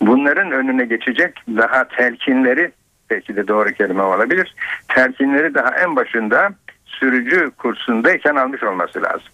Bunların 0.00 0.50
önüne 0.50 0.84
geçecek 0.84 1.34
daha 1.48 1.88
telkinleri 1.88 2.70
belki 3.10 3.36
de 3.36 3.48
doğru 3.48 3.70
kelime 3.72 4.02
olabilir. 4.02 4.54
Telkinleri 4.88 5.54
daha 5.54 5.76
en 5.76 5.96
başında 5.96 6.50
sürücü 6.84 7.50
kursundayken 7.58 8.36
almış 8.36 8.62
olması 8.62 9.02
lazım. 9.02 9.28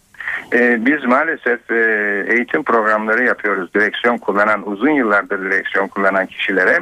Ee, 0.53 0.87
biz 0.87 1.05
maalesef 1.05 1.71
e, 1.71 2.25
eğitim 2.29 2.63
programları 2.63 3.25
yapıyoruz. 3.25 3.75
Direksiyon 3.75 4.19
kullanan, 4.19 4.69
uzun 4.69 4.91
yıllardır 4.91 5.43
direksiyon 5.43 5.89
kullanan 5.89 6.27
kişilere. 6.27 6.79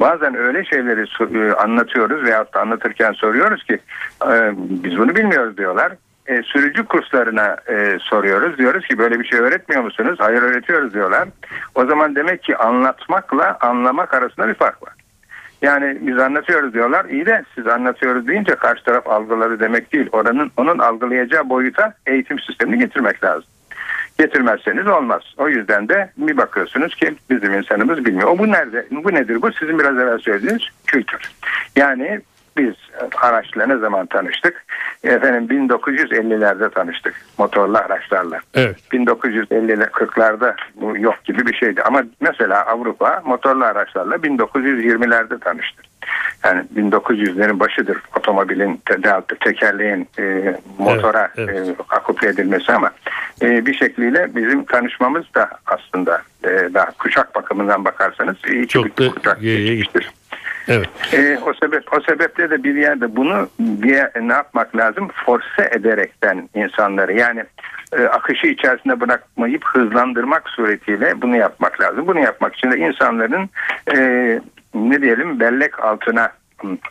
Bazen 0.00 0.36
öyle 0.36 0.64
şeyleri 0.64 1.04
e, 1.38 1.52
anlatıyoruz 1.52 2.26
da 2.26 2.60
anlatırken 2.60 3.12
soruyoruz 3.12 3.64
ki 3.64 3.78
e, 4.22 4.52
biz 4.56 4.98
bunu 4.98 5.16
bilmiyoruz 5.16 5.56
diyorlar. 5.56 5.92
E, 6.28 6.42
sürücü 6.42 6.84
kurslarına 6.84 7.56
e, 7.68 7.98
soruyoruz. 8.00 8.58
Diyoruz 8.58 8.86
ki 8.86 8.98
böyle 8.98 9.20
bir 9.20 9.24
şey 9.24 9.38
öğretmiyor 9.38 9.82
musunuz? 9.82 10.16
Hayır 10.20 10.42
öğretiyoruz 10.42 10.94
diyorlar. 10.94 11.28
O 11.74 11.86
zaman 11.86 12.16
demek 12.16 12.42
ki 12.42 12.56
anlatmakla 12.56 13.58
anlamak 13.60 14.14
arasında 14.14 14.48
bir 14.48 14.54
fark 14.54 14.82
var. 14.82 14.92
Yani 15.62 15.98
biz 16.00 16.18
anlatıyoruz 16.18 16.74
diyorlar. 16.74 17.04
İyi 17.04 17.26
de 17.26 17.44
siz 17.54 17.66
anlatıyoruz 17.66 18.28
deyince 18.28 18.54
karşı 18.54 18.84
taraf 18.84 19.06
algıları 19.06 19.60
demek 19.60 19.92
değil. 19.92 20.08
Oranın 20.12 20.50
onun 20.56 20.78
algılayacağı 20.78 21.48
boyuta 21.48 21.94
eğitim 22.06 22.38
sistemini 22.38 22.78
getirmek 22.78 23.24
lazım. 23.24 23.50
Getirmezseniz 24.18 24.86
olmaz. 24.86 25.22
O 25.38 25.48
yüzden 25.48 25.88
de 25.88 26.10
bir 26.16 26.36
bakıyorsunuz 26.36 26.94
ki 26.94 27.14
bizim 27.30 27.54
insanımız 27.54 28.04
bilmiyor. 28.04 28.28
O 28.28 28.38
bu 28.38 28.52
nerede? 28.52 28.86
Bu 28.90 29.14
nedir 29.14 29.42
bu? 29.42 29.52
Sizin 29.52 29.78
biraz 29.78 29.98
evvel 29.98 30.18
söylediğiniz 30.18 30.62
kültür. 30.86 31.20
Yani 31.76 32.20
biz 32.56 32.74
araçla 33.22 33.66
ne 33.66 33.76
zaman 33.76 34.06
tanıştık? 34.06 34.64
Efendim 35.04 35.68
1950'lerde 35.68 36.70
tanıştık 36.70 37.14
motorlu 37.38 37.78
araçlarla. 37.78 38.40
Evet. 38.54 38.76
1950'ler 38.92 39.90
40'larda 39.90 40.54
bu 40.74 40.98
yok 40.98 41.24
gibi 41.24 41.46
bir 41.46 41.54
şeydi. 41.54 41.82
Ama 41.82 42.02
mesela 42.20 42.66
Avrupa 42.66 43.22
motorlu 43.24 43.64
araçlarla 43.64 44.14
1920'lerde 44.16 45.38
tanıştı. 45.38 45.82
Yani 46.44 46.64
1900'lerin 46.76 47.60
başıdır 47.60 47.98
otomobilin 48.16 48.80
te 48.84 48.96
tekerleğin 49.40 50.08
e, 50.18 50.56
motora 50.78 51.30
evet, 51.36 51.50
evet. 51.52 51.68
E, 51.68 51.74
akuple 51.88 52.28
edilmesi 52.28 52.72
ama 52.72 52.90
e, 53.42 53.66
bir 53.66 53.74
şekliyle 53.74 54.36
bizim 54.36 54.64
tanışmamız 54.64 55.24
da 55.34 55.50
aslında 55.66 56.22
e, 56.44 56.48
daha 56.74 56.90
kuşak 56.90 57.34
bakımından 57.34 57.84
bakarsanız 57.84 58.36
iki 58.48 58.68
Çok 58.68 58.98
bir 58.98 59.10
kuşak 59.10 59.40
geçmiştir. 59.40 60.10
Evet. 60.68 60.88
E, 61.12 61.38
o 61.46 61.54
sebep 61.54 61.92
o 61.92 62.00
sebeple 62.00 62.50
de 62.50 62.64
bir 62.64 62.74
yerde 62.74 63.16
bunu 63.16 63.48
bir 63.58 64.28
ne 64.28 64.32
yapmak 64.32 64.76
lazım? 64.76 65.08
Force 65.26 65.70
ederekten 65.70 66.48
insanları 66.54 67.12
yani 67.12 67.44
e, 67.92 68.02
akışı 68.02 68.46
içerisinde 68.46 69.00
bırakmayıp 69.00 69.64
hızlandırmak 69.64 70.48
suretiyle 70.48 71.22
bunu 71.22 71.36
yapmak 71.36 71.80
lazım. 71.80 72.06
Bunu 72.06 72.18
yapmak 72.18 72.54
için 72.54 72.70
de 72.70 72.78
insanların 72.78 73.50
e, 73.96 73.98
ne 74.74 75.02
diyelim 75.02 75.40
bellek 75.40 75.84
altına 75.84 76.32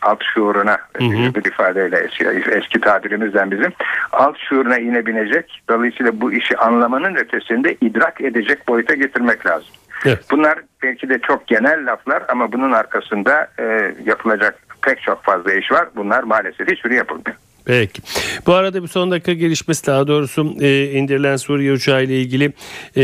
alt 0.02 0.22
şuuruna 0.34 0.78
hı 0.96 1.04
hı. 1.04 1.34
bir 1.34 1.44
ifadeyle 1.44 1.96
eski, 1.96 2.26
eski 2.50 2.80
tabirimizden 2.80 3.50
bizim 3.50 3.72
alt 4.12 4.36
şuuruna 4.38 4.78
inebilecek 4.78 5.62
dolayısıyla 5.68 6.20
bu 6.20 6.32
işi 6.32 6.56
anlamanın 6.58 7.14
ötesinde 7.14 7.76
idrak 7.80 8.20
edecek 8.20 8.68
boyuta 8.68 8.94
getirmek 8.94 9.46
lazım. 9.46 9.68
Evet. 10.04 10.24
Bunlar 10.30 10.58
belki 10.82 11.08
de 11.08 11.18
çok 11.18 11.46
genel 11.46 11.86
laflar 11.92 12.22
ama 12.28 12.52
bunun 12.52 12.72
arkasında 12.72 13.48
e, 13.58 13.94
yapılacak 14.04 14.58
pek 14.82 15.02
çok 15.02 15.24
fazla 15.24 15.52
iş 15.52 15.72
var. 15.72 15.88
Bunlar 15.96 16.22
maalesef 16.22 16.70
hiçbiri 16.70 16.94
yapılmıyor. 16.94 17.36
Peki. 17.66 18.02
Bu 18.46 18.52
arada 18.52 18.82
bir 18.82 18.88
son 18.88 19.10
dakika 19.10 19.32
gelişmesi 19.32 19.86
daha 19.86 20.06
doğrusu 20.06 20.54
e, 20.60 20.90
indirilen 20.90 21.36
Suriye 21.36 21.72
uçağı 21.72 22.04
ile 22.04 22.20
ilgili 22.20 22.52
e, 22.96 23.02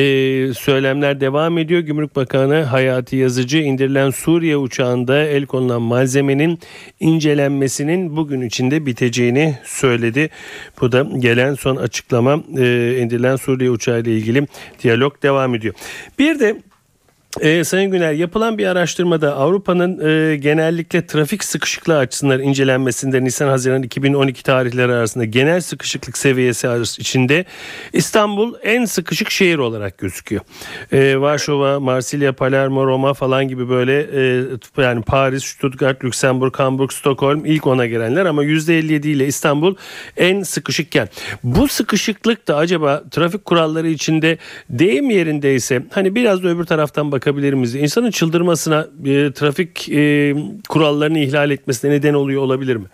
söylemler 0.54 1.20
devam 1.20 1.58
ediyor. 1.58 1.80
Gümrük 1.80 2.16
Bakanı 2.16 2.62
Hayati 2.62 3.16
Yazıcı 3.16 3.58
indirilen 3.58 4.10
Suriye 4.10 4.56
uçağında 4.56 5.24
el 5.24 5.46
konulan 5.46 5.82
malzemenin 5.82 6.58
incelenmesinin 7.00 8.16
bugün 8.16 8.40
içinde 8.40 8.86
biteceğini 8.86 9.58
söyledi. 9.64 10.30
Bu 10.80 10.92
da 10.92 11.06
gelen 11.18 11.54
son 11.54 11.76
açıklama 11.76 12.32
e, 12.58 12.96
indirilen 12.98 13.36
Suriye 13.36 13.70
uçağı 13.70 14.00
ile 14.00 14.10
ilgili 14.16 14.46
diyalog 14.82 15.22
devam 15.22 15.54
ediyor. 15.54 15.74
Bir 16.18 16.40
de 16.40 16.56
ee, 17.40 17.64
Sayın 17.64 17.90
Güner 17.90 18.12
yapılan 18.12 18.58
bir 18.58 18.66
araştırmada 18.66 19.36
Avrupa'nın 19.36 20.08
e, 20.08 20.36
genellikle 20.36 21.06
trafik 21.06 21.44
sıkışıklığı 21.44 21.98
açısından 21.98 22.40
incelenmesinde 22.42 23.24
Nisan-Haziran 23.24 23.82
2012 23.82 24.42
tarihleri 24.42 24.92
arasında 24.92 25.24
genel 25.24 25.60
sıkışıklık 25.60 26.18
seviyesi 26.18 26.68
içinde 26.98 27.44
İstanbul 27.92 28.54
en 28.62 28.84
sıkışık 28.84 29.30
şehir 29.30 29.58
olarak 29.58 29.98
gözüküyor. 29.98 30.42
Ee, 30.92 31.20
Varşova, 31.20 31.80
Marsilya, 31.80 32.32
Palermo, 32.32 32.86
Roma 32.86 33.14
falan 33.14 33.48
gibi 33.48 33.68
böyle 33.68 34.00
e, 34.76 34.82
yani 34.82 35.02
Paris, 35.02 35.44
Stuttgart, 35.44 36.04
Lüksemburg, 36.04 36.58
Hamburg, 36.58 36.92
Stockholm 36.92 37.44
ilk 37.44 37.66
ona 37.66 37.86
gelenler 37.86 38.26
ama 38.26 38.44
%57 38.44 39.08
ile 39.08 39.26
İstanbul 39.26 39.74
en 40.16 40.42
sıkışıkken. 40.42 41.08
Bu 41.44 41.68
sıkışıklık 41.68 42.48
da 42.48 42.56
acaba 42.56 43.02
trafik 43.10 43.44
kuralları 43.44 43.88
içinde 43.88 44.38
deyim 44.70 45.10
yerindeyse 45.10 45.82
hani 45.90 46.14
biraz 46.14 46.44
da 46.44 46.48
öbür 46.48 46.64
taraftan 46.64 47.12
bak 47.12 47.21
bakabilir 47.22 47.52
miyiz? 47.54 47.74
İnsanın 47.74 48.10
çıldırmasına 48.10 48.86
e, 49.04 49.32
trafik 49.32 49.88
e, 49.88 50.34
kurallarını 50.68 51.18
ihlal 51.18 51.50
etmesine 51.50 51.90
neden 51.90 52.14
oluyor 52.14 52.42
olabilir 52.42 52.76
mi? 52.76 52.84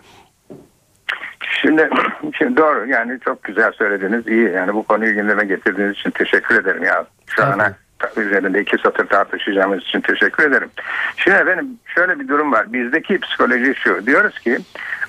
Şimdi, 1.61 1.89
şimdi 2.37 2.57
doğru 2.57 2.87
yani 2.87 3.19
çok 3.25 3.43
güzel 3.43 3.71
söylediniz. 3.71 4.27
İyi 4.27 4.51
yani 4.51 4.73
bu 4.73 4.83
konuyu 4.83 5.13
gündeme 5.13 5.45
getirdiğiniz 5.45 5.93
için 5.93 6.11
teşekkür 6.11 6.55
ederim 6.55 6.83
ya. 6.83 7.05
Şu 7.27 7.45
ana 7.45 7.73
üzerinde 8.17 8.61
iki 8.61 8.77
satır 8.77 9.07
tartışacağımız 9.07 9.79
için 9.79 10.01
teşekkür 10.01 10.43
ederim. 10.43 10.69
Şimdi 11.17 11.37
efendim 11.37 11.67
şöyle 11.95 12.19
bir 12.19 12.27
durum 12.27 12.51
var. 12.51 12.73
Bizdeki 12.73 13.19
psikoloji 13.19 13.75
şu. 13.75 14.05
Diyoruz 14.05 14.39
ki 14.39 14.57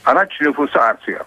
araç 0.07 0.41
nüfusu 0.41 0.81
artıyor. 0.81 1.21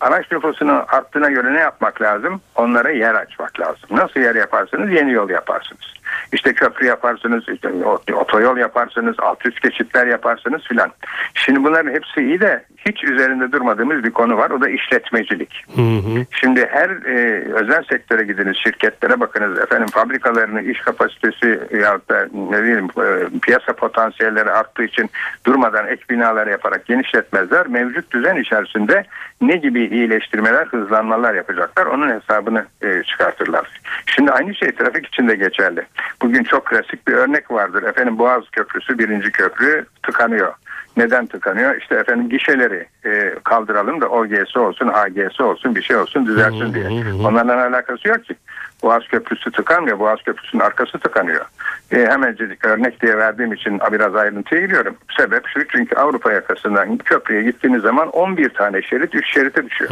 Araç 0.00 0.32
nüfusunun 0.32 0.82
arttığına 0.88 1.30
göre 1.30 1.54
ne 1.54 1.60
yapmak 1.60 2.02
lazım? 2.02 2.40
Onlara 2.56 2.90
yer 2.90 3.14
açmak 3.14 3.60
lazım. 3.60 3.88
Nasıl 3.90 4.20
yer 4.20 4.34
yaparsınız? 4.34 4.92
Yeni 4.92 5.12
yol 5.12 5.30
yaparsınız. 5.30 5.94
İşte 6.32 6.54
köprü 6.54 6.86
yaparsınız, 6.86 7.44
işte 7.48 7.70
otoyol 8.14 8.56
yaparsınız, 8.56 9.16
alt 9.18 9.46
üst 9.46 9.62
geçitler 9.62 10.06
yaparsınız 10.06 10.62
filan. 10.62 10.90
Şimdi 11.34 11.64
bunların 11.64 11.92
hepsi 11.92 12.20
iyi 12.20 12.40
de 12.40 12.64
hiç 12.86 13.04
üzerinde 13.04 13.52
durmadığımız 13.52 14.04
bir 14.04 14.10
konu 14.10 14.36
var. 14.36 14.50
O 14.50 14.60
da 14.60 14.68
işletmecilik. 14.68 15.64
Hı 15.74 15.82
hı. 15.82 16.26
Şimdi 16.30 16.66
her 16.70 16.90
e, 16.90 17.44
özel 17.52 17.82
sektöre 17.82 18.24
gidiniz, 18.24 18.56
şirketlere 18.56 19.20
bakınız. 19.20 19.58
Efendim 19.58 19.88
fabrikalarını, 19.88 20.62
iş 20.62 20.80
kapasitesi 20.80 21.60
ya 21.80 22.00
da 22.10 22.28
ne 22.50 22.62
bileyim 22.62 22.88
e, 22.98 23.38
piyasa 23.42 23.72
potansiyelleri 23.72 24.50
arttığı 24.50 24.84
için 24.84 25.10
durmadan 25.46 25.86
ek 25.86 26.02
binalar 26.10 26.46
yaparak 26.46 26.86
genişletmezler. 26.86 27.66
Mevcut 27.66 28.10
düzen 28.10 28.36
içerisinde 28.36 29.04
ne 29.40 29.56
gibi 29.56 29.84
iyileştirmeler, 29.84 30.66
hızlanmalar 30.66 31.34
yapacaklar 31.34 31.86
onun 31.86 32.10
hesabını 32.10 32.66
e, 32.82 33.02
çıkartırlar. 33.02 33.80
Şimdi 34.06 34.30
aynı 34.30 34.54
şey 34.54 34.72
trafik 34.72 35.06
için 35.06 35.28
de 35.28 35.34
geçerli. 35.34 35.82
Bugün 36.22 36.42
çok 36.44 36.66
klasik 36.66 37.08
bir 37.08 37.12
örnek 37.12 37.50
vardır. 37.50 37.82
Efendim 37.82 38.18
Boğaz 38.18 38.44
Köprüsü 38.52 38.98
birinci 38.98 39.32
köprü 39.32 39.84
tıkanıyor. 40.02 40.54
Neden 40.96 41.26
tıkanıyor? 41.26 41.76
İşte 41.76 41.94
efendim 41.94 42.28
gişeleri 42.28 42.86
e, 43.06 43.34
kaldıralım 43.44 44.00
da 44.00 44.08
OGS 44.08 44.56
olsun, 44.56 44.90
AGS 44.94 45.40
olsun 45.40 45.74
bir 45.74 45.82
şey 45.82 45.96
olsun 45.96 46.26
düzelsin 46.26 46.74
diye. 46.74 46.88
Onlarla 47.24 47.66
alakası 47.66 48.08
yok 48.08 48.24
ki. 48.24 48.34
Boğaz 48.82 49.02
Köprüsü 49.08 49.50
tıkanmıyor. 49.50 49.98
Boğaz 49.98 50.22
Köprüsü'nün 50.22 50.62
arkası 50.62 50.98
tıkanıyor. 50.98 51.44
E, 51.92 51.96
hemencik 51.96 52.64
örnek 52.64 53.02
diye 53.02 53.18
verdiğim 53.18 53.52
için 53.52 53.80
biraz 53.92 54.16
ayrıntıya 54.16 54.60
giriyorum. 54.60 54.96
Sebep 55.16 55.46
şu 55.46 55.68
çünkü 55.68 55.96
Avrupa 55.96 56.32
yakasından 56.32 56.96
köprüye 56.96 57.42
gittiğiniz 57.42 57.82
zaman 57.82 58.08
11 58.08 58.48
tane 58.48 58.82
şerit 58.82 59.14
3 59.14 59.34
şerite 59.34 59.66
düşüyor. 59.66 59.90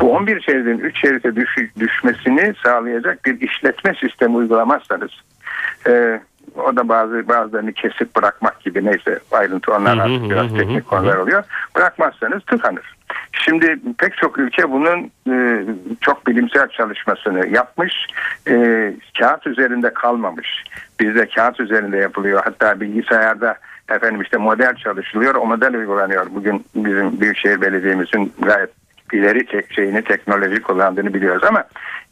Bu 0.00 0.12
11 0.12 0.40
şeridin 0.40 0.78
3 0.78 1.00
şerite 1.00 1.36
düş, 1.36 1.56
düşmesini 1.80 2.54
sağlayacak 2.64 3.24
bir 3.24 3.40
işletme 3.40 3.94
sistemi 4.00 4.36
uygulamazsanız 4.36 5.10
e, 5.86 6.20
o 6.58 6.76
da 6.76 6.88
bazı 6.88 7.28
bazılarını 7.28 7.72
kesip 7.72 8.16
bırakmak 8.16 8.60
gibi 8.60 8.84
neyse 8.84 9.18
ayrıntı 9.32 9.74
onlar 9.74 9.98
artık 9.98 10.30
biraz 10.30 10.52
teknik 10.52 10.86
konular 10.86 11.16
oluyor. 11.16 11.44
Bırakmazsanız 11.76 12.44
tıkanır. 12.44 12.98
Şimdi 13.32 13.78
pek 13.98 14.16
çok 14.16 14.38
ülke 14.38 14.70
bunun 14.70 15.10
e, 15.30 15.64
çok 16.00 16.26
bilimsel 16.26 16.68
çalışmasını 16.68 17.46
yapmış. 17.46 17.94
E, 18.48 18.54
kağıt 19.18 19.46
üzerinde 19.46 19.94
kalmamış. 19.94 20.64
Bizde 21.00 21.28
kağıt 21.28 21.60
üzerinde 21.60 21.96
yapılıyor. 21.96 22.42
Hatta 22.44 22.80
bilgisayarda 22.80 23.56
efendim 23.88 24.22
işte 24.22 24.36
model 24.36 24.74
çalışılıyor. 24.74 25.34
O 25.34 25.46
model 25.46 25.74
uygulanıyor. 25.74 26.26
Bugün 26.30 26.64
bizim 26.74 27.20
Büyükşehir 27.20 27.60
Belediye'mizin 27.60 28.32
gayet 28.38 28.70
ileri 29.14 29.46
tek 29.46 29.72
şeyini 29.72 30.04
teknoloji 30.04 30.62
kullandığını 30.62 31.14
biliyoruz 31.14 31.44
ama 31.44 31.64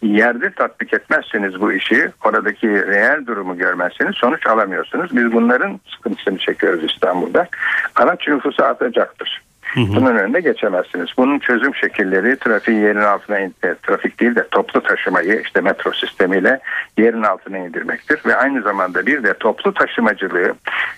yerde 0.03 0.50
tatbik 0.50 0.95
etmezseniz 0.95 1.61
bu 1.61 1.73
işi 1.73 2.09
oradaki 2.25 2.69
reel 2.69 3.26
durumu 3.26 3.59
görmezseniz 3.59 4.15
sonuç 4.17 4.47
alamıyorsunuz. 4.47 5.17
Biz 5.17 5.33
bunların 5.33 5.81
sıkıntısını 5.97 6.38
çekiyoruz 6.38 6.91
İstanbul'da. 6.93 7.49
Araç 7.97 8.29
nüfusu 8.29 8.65
artacaktır. 8.65 9.43
Bunun 9.77 10.17
önüne 10.17 10.41
geçemezsiniz. 10.41 11.09
Bunun 11.17 11.39
çözüm 11.39 11.75
şekilleri 11.75 12.37
trafiği 12.37 12.81
yerin 12.81 13.01
altına 13.01 13.39
in, 13.39 13.55
e, 13.65 13.75
trafik 13.83 14.21
değil 14.21 14.35
de 14.35 14.49
toplu 14.51 14.81
taşımayı 14.81 15.41
işte 15.45 15.61
metro 15.61 15.93
sistemiyle 15.93 16.61
yerin 16.99 17.23
altına 17.23 17.59
indirmektir 17.59 18.21
ve 18.27 18.37
aynı 18.37 18.63
zamanda 18.63 19.07
bir 19.07 19.23
de 19.23 19.35
toplu 19.35 19.75
taşımacılığı 19.75 20.55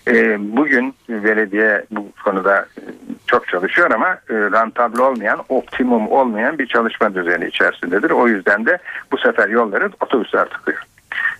e, 0.08 0.36
bugün 0.56 0.94
belediye 1.08 1.84
bu 1.90 2.12
konuda 2.24 2.58
e, 2.58 2.82
çok 3.26 3.48
çalışıyor 3.48 3.90
ama 3.90 4.08
e, 4.08 4.34
rentable 4.34 5.02
olmayan, 5.02 5.40
optimum 5.48 6.08
olmayan 6.08 6.58
bir 6.58 6.66
çalışma 6.66 7.14
düzeni 7.14 7.46
içerisindedir. 7.46 8.10
O 8.10 8.28
yüzden 8.28 8.66
de 8.66 8.78
bu 9.12 9.18
sefer 9.18 9.48
yolları 9.48 9.90
otobüsler 10.00 10.44
tıkıyor. 10.44 10.82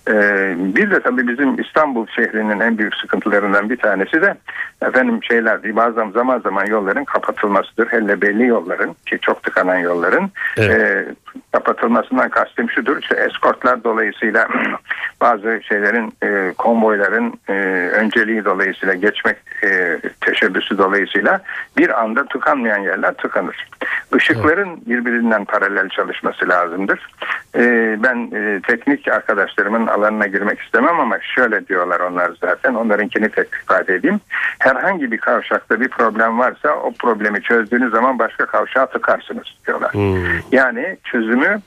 Ee, 0.08 0.54
bir 0.58 0.90
de 0.90 1.00
tabii 1.00 1.28
bizim 1.28 1.60
İstanbul 1.60 2.06
şehrinin 2.06 2.60
en 2.60 2.78
büyük 2.78 2.94
sıkıntılarından 2.94 3.70
bir 3.70 3.76
tanesi 3.76 4.22
de 4.22 4.34
efendim 4.82 5.20
şeyler 5.22 5.76
bazen 5.76 6.10
zaman 6.10 6.40
zaman 6.40 6.66
yolların 6.66 7.04
kapatılmasıdır. 7.04 7.86
Hele 7.86 8.20
belli 8.20 8.46
yolların 8.46 8.96
ki 9.06 9.18
çok 9.22 9.42
tıkanan 9.42 9.78
yolların 9.78 10.30
evet. 10.56 11.08
Kapatılmasından 11.52 12.28
kastım 12.28 12.70
şudur. 12.70 12.96
İşte 13.02 13.16
eskortlar 13.16 13.84
dolayısıyla 13.84 14.48
bazı 15.20 15.60
şeylerin 15.68 16.12
e, 16.22 16.52
konvoyların 16.58 17.40
e, 17.48 17.52
önceliği 17.92 18.44
dolayısıyla 18.44 18.94
geçmek 18.94 19.36
e, 19.64 19.98
teşebbüsü 20.20 20.78
dolayısıyla 20.78 21.40
bir 21.76 22.02
anda 22.02 22.24
tıkanmayan 22.24 22.78
yerler 22.78 23.14
tıkanır. 23.14 23.68
Işıkların 24.16 24.80
birbirinden 24.86 25.44
paralel 25.44 25.88
çalışması 25.88 26.48
lazımdır. 26.48 27.08
E, 27.54 27.62
ben 28.02 28.30
e, 28.34 28.60
teknik 28.60 29.08
arkadaşlarımın 29.08 29.86
alanına 29.86 30.26
girmek 30.26 30.60
istemem 30.60 31.00
ama 31.00 31.18
şöyle 31.34 31.66
diyorlar 31.66 32.00
onlar 32.00 32.30
zaten. 32.40 32.74
Onlarınkini 32.74 33.28
tek 33.28 33.48
ifade 33.62 33.94
edeyim. 33.94 34.20
Herhangi 34.58 35.12
bir 35.12 35.18
kavşakta 35.18 35.80
bir 35.80 35.88
problem 35.88 36.38
varsa 36.38 36.74
o 36.74 36.92
problemi 36.98 37.42
çözdüğünüz 37.42 37.90
zaman 37.90 38.18
başka 38.18 38.46
kavşağa 38.46 38.86
tıkarsınız 38.86 39.46
diyorlar. 39.66 39.92
Hmm. 39.92 40.16
Yani 40.52 40.96
çözümü 41.18 41.60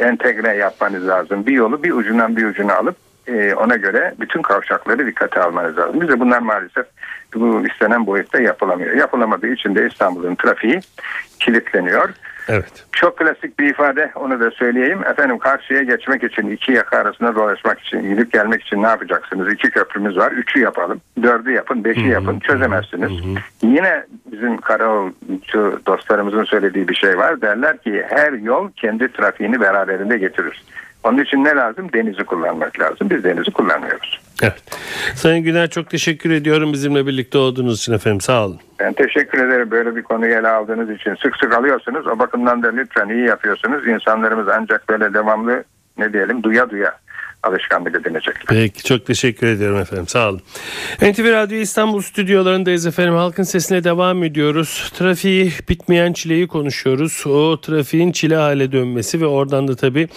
entegre 0.00 0.56
yapmanız 0.56 1.08
lazım. 1.08 1.46
Bir 1.46 1.52
yolu 1.52 1.82
bir 1.82 1.92
ucundan 1.92 2.36
bir 2.36 2.46
ucuna 2.46 2.76
alıp 2.76 2.96
e, 3.26 3.54
ona 3.54 3.76
göre 3.76 4.14
bütün 4.20 4.42
kavşakları 4.42 5.06
dikkate 5.06 5.40
almanız 5.40 5.78
lazım. 5.78 6.00
Bize 6.00 6.20
bunlar 6.20 6.38
maalesef 6.38 6.86
bu 7.34 7.66
istenen 7.66 8.06
boyutta 8.06 8.42
yapılamıyor. 8.42 8.96
Yapılamadığı 8.96 9.48
için 9.48 9.74
de 9.74 9.86
İstanbul'un 9.86 10.34
trafiği 10.34 10.80
kilitleniyor. 11.40 12.08
Evet. 12.48 12.84
Çok 12.92 13.16
klasik 13.16 13.58
bir 13.58 13.68
ifade 13.70 14.10
onu 14.14 14.40
da 14.40 14.50
söyleyeyim. 14.50 15.00
Efendim 15.10 15.38
karşıya 15.38 15.82
geçmek 15.82 16.24
için 16.24 16.50
iki 16.50 16.72
yaka 16.72 16.98
arasında 16.98 17.34
dolaşmak 17.34 17.80
için 17.80 18.08
gidip 18.08 18.32
gelmek 18.32 18.62
için 18.62 18.82
ne 18.82 18.86
yapacaksınız? 18.86 19.52
İki 19.52 19.70
köprümüz 19.70 20.16
var. 20.16 20.32
Üçü 20.32 20.60
yapalım. 20.60 21.00
Dördü 21.22 21.52
yapın. 21.52 21.84
Beşi 21.84 22.00
Hı-hı. 22.00 22.08
yapın. 22.08 22.38
Çözemezsiniz. 22.38 23.10
Hı-hı. 23.10 23.34
Yine 23.62 24.04
bizim 24.32 24.56
karayolcu 24.56 25.80
dostlarımızın 25.86 26.44
söylediği 26.44 26.88
bir 26.88 26.94
şey 26.94 27.18
var. 27.18 27.40
Derler 27.40 27.78
ki 27.78 28.04
her 28.08 28.32
yol 28.32 28.70
kendi 28.76 29.12
trafiğini 29.12 29.60
beraberinde 29.60 30.18
getirir. 30.18 30.62
Onun 31.06 31.18
için 31.18 31.44
ne 31.44 31.54
lazım? 31.54 31.92
Denizi 31.92 32.24
kullanmak 32.24 32.80
lazım. 32.80 33.10
Biz 33.10 33.24
denizi 33.24 33.50
kullanmıyoruz. 33.50 34.20
Evet. 34.42 34.62
Sayın 35.14 35.44
Güner 35.44 35.70
çok 35.70 35.90
teşekkür 35.90 36.30
ediyorum 36.30 36.72
bizimle 36.72 37.06
birlikte 37.06 37.38
olduğunuz 37.38 37.78
için 37.78 37.92
efendim. 37.92 38.20
Sağ 38.20 38.44
olun. 38.46 38.60
Ben 38.78 38.92
teşekkür 38.92 39.48
ederim 39.48 39.70
böyle 39.70 39.96
bir 39.96 40.02
konuyu 40.02 40.34
ele 40.34 40.48
aldığınız 40.48 40.90
için. 40.90 41.14
Sık 41.14 41.36
sık 41.36 41.54
alıyorsunuz. 41.54 42.06
O 42.06 42.18
bakımdan 42.18 42.62
da 42.62 42.68
lütfen 42.68 43.08
iyi 43.08 43.26
yapıyorsunuz. 43.26 43.86
İnsanlarımız 43.86 44.48
ancak 44.48 44.88
böyle 44.88 45.14
devamlı 45.14 45.64
ne 45.98 46.12
diyelim 46.12 46.42
duya 46.42 46.70
duya 46.70 46.98
alışkanlık 47.46 47.94
edinecekler. 47.94 48.44
Peki 48.48 48.84
çok 48.84 49.06
teşekkür 49.06 49.46
ediyorum 49.46 49.78
efendim 49.78 50.08
sağ 50.08 50.28
olun. 50.28 50.40
NTV 51.02 51.32
Radyo 51.32 51.58
İstanbul 51.58 52.02
stüdyolarındayız 52.02 52.86
efendim. 52.86 53.14
Halkın 53.14 53.42
sesine 53.42 53.84
devam 53.84 54.24
ediyoruz. 54.24 54.92
Trafiği 54.98 55.52
bitmeyen 55.68 56.12
çileyi 56.12 56.48
konuşuyoruz. 56.48 57.26
O 57.26 57.60
trafiğin 57.60 58.12
çile 58.12 58.36
hale 58.36 58.72
dönmesi 58.72 59.20
ve 59.20 59.26
oradan 59.26 59.68
da 59.68 59.76
tabii 59.76 60.08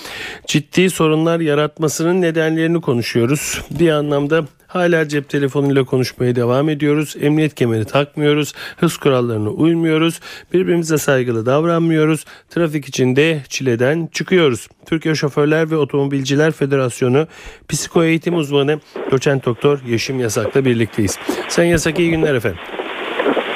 ciddi 0.48 0.90
sorunlar 0.90 1.40
yaratmasının 1.40 2.22
nedenlerini 2.22 2.82
konuşuyoruz. 2.82 3.62
Bir 3.72 3.90
anlamda 3.90 4.46
Hala 4.70 5.08
cep 5.08 5.30
telefonuyla 5.30 5.84
konuşmaya 5.84 6.36
devam 6.36 6.70
ediyoruz. 6.70 7.16
Emniyet 7.22 7.56
kemeri 7.56 7.86
takmıyoruz. 7.86 8.54
Hız 8.78 8.98
kurallarına 8.98 9.50
uymuyoruz. 9.50 10.20
Birbirimize 10.54 10.98
saygılı 10.98 11.46
davranmıyoruz. 11.46 12.26
Trafik 12.50 12.86
içinde 12.88 13.40
çileden 13.50 14.10
çıkıyoruz. 14.12 14.68
Türkiye 14.86 15.16
Şoförler 15.16 15.72
ve 15.72 15.76
Otomobilciler 15.76 16.52
Federasyonu 16.52 17.28
Psiko 17.70 18.04
Eğitim 18.04 18.36
Uzmanı 18.36 18.80
Doçent 19.12 19.46
Doktor 19.46 19.80
Yeşim 19.88 20.20
Yasak'la 20.20 20.66
birlikteyiz. 20.66 21.20
Sen 21.48 21.64
Yasak 21.64 22.00
iyi 22.00 22.12
günler 22.12 22.36
efendim. 22.36 22.60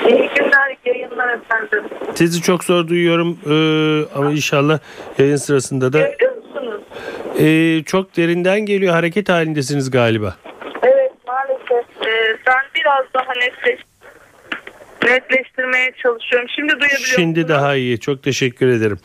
İyi 0.09 0.29
günler, 0.35 0.77
yayınlar 0.85 1.38
efendim. 1.38 1.83
Sizi 2.15 2.41
çok 2.41 2.63
zor 2.63 2.88
duyuyorum 2.88 3.38
ee, 3.45 4.05
ama 4.15 4.31
inşallah 4.31 4.79
yayın 5.17 5.35
sırasında 5.35 5.93
da... 5.93 6.09
Ee, 7.39 7.83
çok 7.85 8.17
derinden 8.17 8.59
geliyor 8.59 8.93
hareket 8.93 9.29
halindesiniz 9.29 9.91
galiba 9.91 10.35
biraz 12.83 13.05
daha 13.13 13.33
netleş, 13.33 13.79
netleştirmeye 15.05 15.91
çalışıyorum. 16.03 16.49
Şimdi 16.55 16.69
duyabiliyor 16.69 17.15
Şimdi 17.15 17.47
daha 17.47 17.75
iyi. 17.75 17.99
Çok 17.99 18.23
teşekkür 18.23 18.67
ederim. 18.67 18.99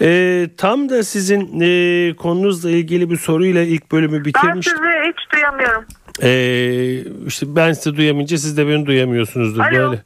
Ee, 0.00 0.46
tam 0.58 0.88
da 0.88 1.02
sizin 1.02 1.60
e, 1.60 2.16
konunuzla 2.16 2.70
ilgili 2.70 3.10
bir 3.10 3.16
soruyla 3.16 3.62
ilk 3.62 3.92
bölümü 3.92 4.24
bitirmiştim. 4.24 4.78
Ben 4.82 4.92
sizi 4.92 5.08
hiç 5.08 5.32
duyamıyorum. 5.32 5.84
Ee, 6.22 7.26
işte 7.26 7.46
ben 7.56 7.72
sizi 7.72 7.96
duyamayınca 7.96 8.38
siz 8.38 8.56
de 8.56 8.66
beni 8.66 8.86
duyamıyorsunuzdur. 8.86 9.60
Alo. 9.60 9.90
Böyle. 9.90 10.02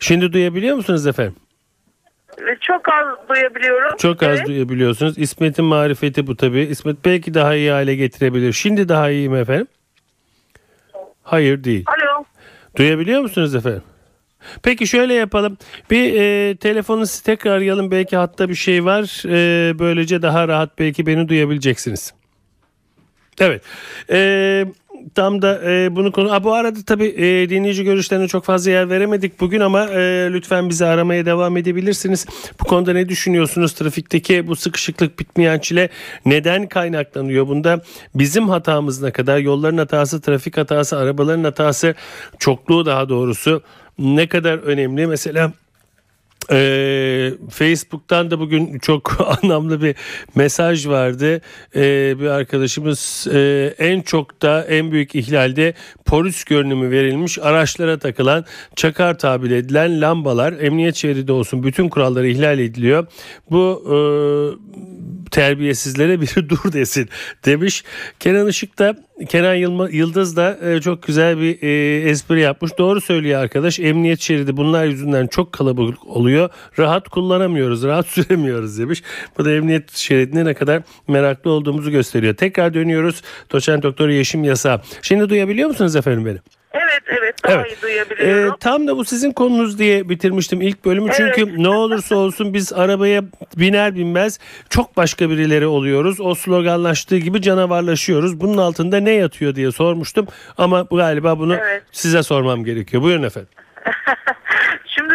Şimdi 0.00 0.32
duyabiliyor 0.32 0.76
musunuz 0.76 1.06
efendim? 1.06 1.36
Çok 2.60 2.88
az 2.88 3.28
duyabiliyorum. 3.28 3.96
Çok 3.96 4.22
evet. 4.22 4.40
az 4.40 4.46
duyabiliyorsunuz. 4.46 5.18
İsmet'in 5.18 5.64
marifeti 5.64 6.26
bu 6.26 6.36
tabii. 6.36 6.60
İsmet 6.60 6.96
belki 7.04 7.34
daha 7.34 7.54
iyi 7.54 7.70
hale 7.70 7.94
getirebilir. 7.94 8.52
Şimdi 8.52 8.88
daha 8.88 9.10
iyi 9.10 9.28
mi 9.28 9.38
efendim? 9.38 9.66
Hayır 11.22 11.64
değil. 11.64 11.84
Alo. 11.86 12.24
Duyabiliyor 12.76 13.20
musunuz 13.20 13.54
efendim? 13.54 13.82
Peki 14.62 14.86
şöyle 14.86 15.14
yapalım. 15.14 15.58
Bir 15.90 16.14
e, 16.14 16.56
telefonunuzu 16.56 17.22
tekrar 17.22 17.50
arayalım. 17.50 17.90
Belki 17.90 18.16
hatta 18.16 18.48
bir 18.48 18.54
şey 18.54 18.84
var. 18.84 19.22
E, 19.28 19.78
böylece 19.78 20.22
daha 20.22 20.48
rahat 20.48 20.78
belki 20.78 21.06
beni 21.06 21.28
duyabileceksiniz. 21.28 22.14
Evet. 23.40 23.62
E, 24.10 24.66
tam 25.14 25.42
da 25.42 25.70
e, 25.70 25.96
bunu 25.96 26.12
konu. 26.12 26.32
Aa, 26.32 26.44
bu 26.44 26.52
arada 26.52 26.78
tabii 26.86 27.06
e, 27.06 27.50
dinleyici 27.50 27.84
görüşlerine 27.84 28.28
çok 28.28 28.44
fazla 28.44 28.70
yer 28.70 28.90
veremedik 28.90 29.40
bugün 29.40 29.60
ama 29.60 29.84
e, 29.84 30.28
lütfen 30.32 30.68
bizi 30.68 30.86
aramaya 30.86 31.26
devam 31.26 31.56
edebilirsiniz. 31.56 32.26
Bu 32.60 32.64
konuda 32.64 32.92
ne 32.92 33.08
düşünüyorsunuz? 33.08 33.72
Trafikteki 33.72 34.46
bu 34.46 34.56
sıkışıklık 34.56 35.18
bitmeyen 35.18 35.58
çile 35.58 35.88
neden 36.26 36.66
kaynaklanıyor? 36.66 37.48
Bunda 37.48 37.82
bizim 38.14 38.48
hatamız 38.48 39.02
ne 39.02 39.10
kadar? 39.10 39.38
Yolların 39.38 39.78
hatası, 39.78 40.20
trafik 40.20 40.56
hatası, 40.56 40.96
arabaların 40.96 41.44
hatası, 41.44 41.94
çokluğu 42.38 42.86
daha 42.86 43.08
doğrusu 43.08 43.62
ne 43.98 44.26
kadar 44.26 44.58
önemli? 44.58 45.06
Mesela 45.06 45.52
ee, 46.50 47.32
Facebook'tan 47.50 48.30
da 48.30 48.40
bugün 48.40 48.78
çok 48.78 49.16
anlamlı 49.42 49.82
bir 49.82 49.94
mesaj 50.34 50.86
vardı. 50.86 51.40
Ee, 51.76 52.20
bir 52.20 52.26
arkadaşımız 52.26 53.26
e, 53.32 53.74
en 53.78 54.00
çok 54.00 54.42
da 54.42 54.64
en 54.64 54.92
büyük 54.92 55.14
ihlalde 55.14 55.74
polis 56.04 56.44
görünümü 56.44 56.90
verilmiş 56.90 57.38
araçlara 57.38 57.98
takılan 57.98 58.44
çakar 58.76 59.18
tabir 59.18 59.50
edilen 59.50 60.00
lambalar 60.00 60.52
emniyet 60.52 60.96
şeridi 60.96 61.32
olsun 61.32 61.62
bütün 61.62 61.88
kuralları 61.88 62.28
ihlal 62.28 62.58
ediliyor. 62.58 63.06
Bu 63.50 63.82
e, 63.86 63.96
terbiyesizlere 65.30 66.20
biri 66.20 66.48
dur 66.48 66.72
desin 66.72 67.08
demiş. 67.44 67.84
Kenan 68.20 68.48
Işık 68.48 68.78
da 68.78 68.96
Kenan 69.28 69.54
Yıldız 69.90 70.36
da 70.36 70.58
e, 70.62 70.80
çok 70.80 71.02
güzel 71.02 71.38
bir 71.38 71.62
e, 71.62 72.10
espri 72.10 72.40
yapmış. 72.40 72.78
Doğru 72.78 73.00
söylüyor 73.00 73.42
arkadaş. 73.42 73.80
Emniyet 73.80 74.20
şeridi 74.20 74.56
bunlar 74.56 74.84
yüzünden 74.84 75.26
çok 75.26 75.52
kalabalık 75.52 76.06
oluyor. 76.06 76.31
Rahat 76.78 77.08
kullanamıyoruz, 77.08 77.84
rahat 77.84 78.06
süremiyoruz 78.08 78.78
demiş. 78.78 79.02
Bu 79.38 79.44
da 79.44 79.52
emniyet 79.52 79.90
şeridine 79.96 80.44
ne 80.44 80.54
kadar 80.54 80.82
meraklı 81.08 81.50
olduğumuzu 81.50 81.90
gösteriyor. 81.90 82.34
Tekrar 82.34 82.74
dönüyoruz. 82.74 83.22
Doçent 83.52 83.82
Doktor 83.82 84.08
Yeşim 84.08 84.44
Yasa. 84.44 84.82
Şimdi 85.02 85.28
duyabiliyor 85.28 85.68
musunuz 85.68 85.96
efendim 85.96 86.26
beni? 86.26 86.38
Evet, 86.74 87.02
evet. 87.20 87.34
Daha 87.44 87.52
Evet. 87.52 87.66
iyi 87.78 87.82
duyabiliyorum. 87.82 88.52
Ee, 88.54 88.56
tam 88.60 88.86
da 88.88 88.96
bu 88.96 89.04
sizin 89.04 89.32
konunuz 89.32 89.78
diye 89.78 90.08
bitirmiştim 90.08 90.60
ilk 90.60 90.84
bölümü. 90.84 91.10
Çünkü 91.16 91.42
Evet. 91.42 91.58
ne 91.58 91.68
olursa 91.68 92.16
olsun 92.16 92.54
biz 92.54 92.72
arabaya 92.72 93.22
biner 93.56 93.94
binmez 93.94 94.38
çok 94.70 94.96
başka 94.96 95.30
birileri 95.30 95.66
oluyoruz. 95.66 96.20
O 96.20 96.34
sloganlaştığı 96.34 97.16
gibi 97.18 97.42
canavarlaşıyoruz. 97.42 98.40
Bunun 98.40 98.58
altında 98.58 99.00
ne 99.00 99.10
yatıyor 99.12 99.54
diye 99.54 99.72
sormuştum. 99.72 100.26
Ama 100.58 100.90
bu 100.90 100.96
galiba 100.96 101.38
bunu 101.38 101.54
Evet. 101.54 101.82
size 101.92 102.22
sormam 102.22 102.64
gerekiyor. 102.64 103.02
Buyurun 103.02 103.22
efendim. 103.22 103.48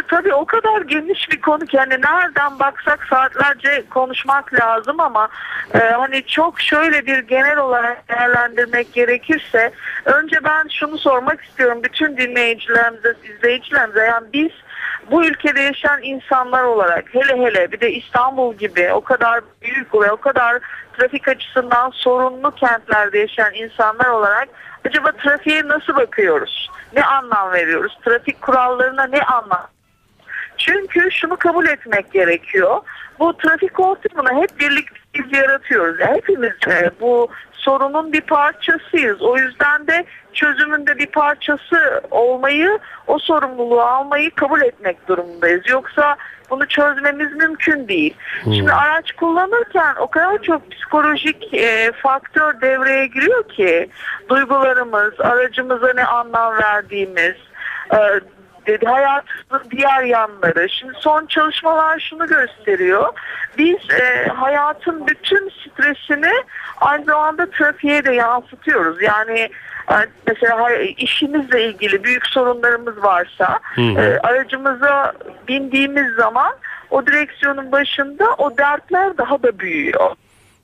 Tabii 0.07 0.33
o 0.33 0.45
kadar 0.45 0.81
geniş 0.81 1.31
bir 1.31 1.41
konu 1.41 1.65
ki 1.65 1.77
hani 1.77 1.93
nereden 2.01 2.59
baksak 2.59 3.07
saatlerce 3.09 3.83
konuşmak 3.89 4.53
lazım 4.53 4.99
ama 4.99 5.29
e, 5.73 5.77
hani 5.79 6.23
çok 6.23 6.61
şöyle 6.61 7.05
bir 7.05 7.19
genel 7.19 7.57
olarak 7.57 8.09
değerlendirmek 8.09 8.93
gerekirse 8.93 9.71
önce 10.05 10.43
ben 10.43 10.67
şunu 10.67 10.97
sormak 10.97 11.43
istiyorum 11.43 11.79
bütün 11.83 12.17
dinleyicilerimize, 12.17 13.13
izleyicilerimize 13.23 14.05
yani 14.05 14.27
biz 14.33 14.51
bu 15.11 15.25
ülkede 15.25 15.61
yaşayan 15.61 16.03
insanlar 16.03 16.63
olarak 16.63 17.05
hele 17.13 17.37
hele 17.37 17.71
bir 17.71 17.79
de 17.79 17.91
İstanbul 17.91 18.53
gibi 18.53 18.91
o 18.93 19.01
kadar 19.01 19.41
büyük 19.61 19.93
ve 19.93 20.11
o 20.11 20.17
kadar 20.17 20.59
trafik 20.97 21.27
açısından 21.27 21.89
sorunlu 21.89 22.51
kentlerde 22.51 23.19
yaşayan 23.19 23.53
insanlar 23.53 24.09
olarak 24.09 24.49
acaba 24.85 25.11
trafiğe 25.11 25.67
nasıl 25.67 25.95
bakıyoruz? 25.95 26.69
Ne 26.95 27.03
anlam 27.03 27.51
veriyoruz? 27.51 27.97
Trafik 28.05 28.41
kurallarına 28.41 29.07
ne 29.07 29.21
anlam 29.21 29.67
çünkü 30.57 31.11
şunu 31.11 31.37
kabul 31.37 31.67
etmek 31.67 32.11
gerekiyor. 32.11 32.81
Bu 33.19 33.37
trafik 33.37 33.79
ortamını 33.79 34.41
hep 34.41 34.59
birlikte 34.59 34.97
biz 35.13 35.39
yaratıyoruz. 35.39 35.99
Yani 35.99 36.17
hepimiz 36.17 36.53
e, 36.67 36.91
bu 37.01 37.27
sorunun 37.53 38.13
bir 38.13 38.21
parçasıyız. 38.21 39.21
O 39.21 39.37
yüzden 39.37 39.87
de 39.87 40.05
çözümünde 40.33 40.97
bir 40.97 41.05
parçası 41.05 42.01
olmayı, 42.11 42.79
o 43.07 43.19
sorumluluğu 43.19 43.81
almayı 43.81 44.31
kabul 44.31 44.61
etmek 44.61 45.07
durumundayız. 45.07 45.61
Yoksa 45.69 46.17
bunu 46.49 46.67
çözmemiz 46.67 47.33
mümkün 47.33 47.87
değil. 47.87 48.13
Şimdi 48.43 48.71
araç 48.71 49.11
kullanırken 49.11 49.95
o 49.99 50.07
kadar 50.07 50.41
çok 50.41 50.71
psikolojik 50.71 51.53
e, 51.53 51.91
faktör 51.91 52.61
devreye 52.61 53.07
giriyor 53.07 53.49
ki 53.49 53.89
duygularımız, 54.29 55.19
aracımıza 55.19 55.93
ne 55.93 56.05
anlam 56.05 56.53
verdiğimiz, 56.57 57.35
e, 57.93 57.97
dedi 58.67 58.85
hayatımızın 58.85 59.71
diğer 59.71 60.03
yanları. 60.03 60.69
Şimdi 60.69 60.93
son 60.99 61.25
çalışmalar 61.25 61.99
şunu 61.99 62.27
gösteriyor. 62.27 63.13
Biz 63.57 63.77
e, 64.01 64.27
hayatın 64.27 65.07
bütün 65.07 65.49
stresini 65.49 66.31
aynı 66.81 67.05
zamanda 67.05 67.49
trafiğe 67.49 68.05
de 68.05 68.13
yansıtıyoruz. 68.13 69.01
Yani 69.01 69.39
e, 69.91 69.95
mesela 70.27 70.71
işimizle 70.97 71.65
ilgili 71.65 72.03
büyük 72.03 72.25
sorunlarımız 72.25 73.03
varsa 73.03 73.59
e, 73.77 74.19
aracımıza 74.23 75.13
bindiğimiz 75.47 76.15
zaman 76.15 76.53
o 76.89 77.05
direksiyonun 77.05 77.71
başında 77.71 78.25
o 78.37 78.57
dertler 78.57 79.17
daha 79.17 79.43
da 79.43 79.59
büyüyor. 79.59 80.15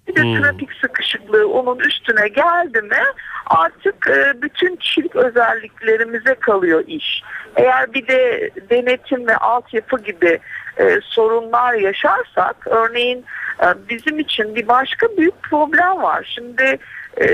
Bir 0.07 0.15
de 0.15 0.41
trafik 0.41 0.69
sıkışıklığı 0.81 1.47
onun 1.47 1.79
üstüne 1.79 2.27
geldi 2.27 2.81
mi 2.81 3.03
artık 3.45 4.07
e, 4.07 4.41
bütün 4.41 4.75
kişilik 4.75 5.15
özelliklerimize 5.15 6.35
kalıyor 6.35 6.83
iş. 6.87 7.23
Eğer 7.55 7.93
bir 7.93 8.07
de 8.07 8.51
denetim 8.69 9.27
ve 9.27 9.37
altyapı 9.37 10.03
gibi 10.03 10.39
e, 10.79 10.99
sorunlar 11.03 11.73
yaşarsak 11.73 12.67
örneğin 12.67 13.25
e, 13.63 13.67
bizim 13.89 14.19
için 14.19 14.55
bir 14.55 14.67
başka 14.67 15.07
büyük 15.17 15.43
problem 15.43 16.01
var. 16.01 16.33
Şimdi 16.35 16.77
e, 17.21 17.27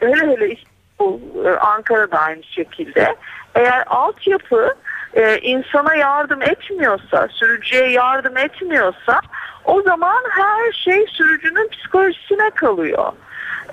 hele 0.00 0.26
hele 0.26 0.48
İstanbul, 0.54 1.44
e, 1.44 1.50
Ankara'da 1.50 2.18
aynı 2.18 2.42
şekilde 2.42 3.16
eğer 3.54 3.84
altyapı 3.86 4.74
e, 5.14 5.38
insana 5.38 5.94
yardım 5.94 6.42
etmiyorsa, 6.42 7.28
sürücüye 7.30 7.90
yardım 7.90 8.36
etmiyorsa 8.36 9.20
o 9.64 9.82
zaman 9.82 10.22
her 10.30 10.72
şey 10.72 11.06
sürücünün 11.06 11.68
psikolojisine 11.68 12.50
kalıyor. 12.50 13.12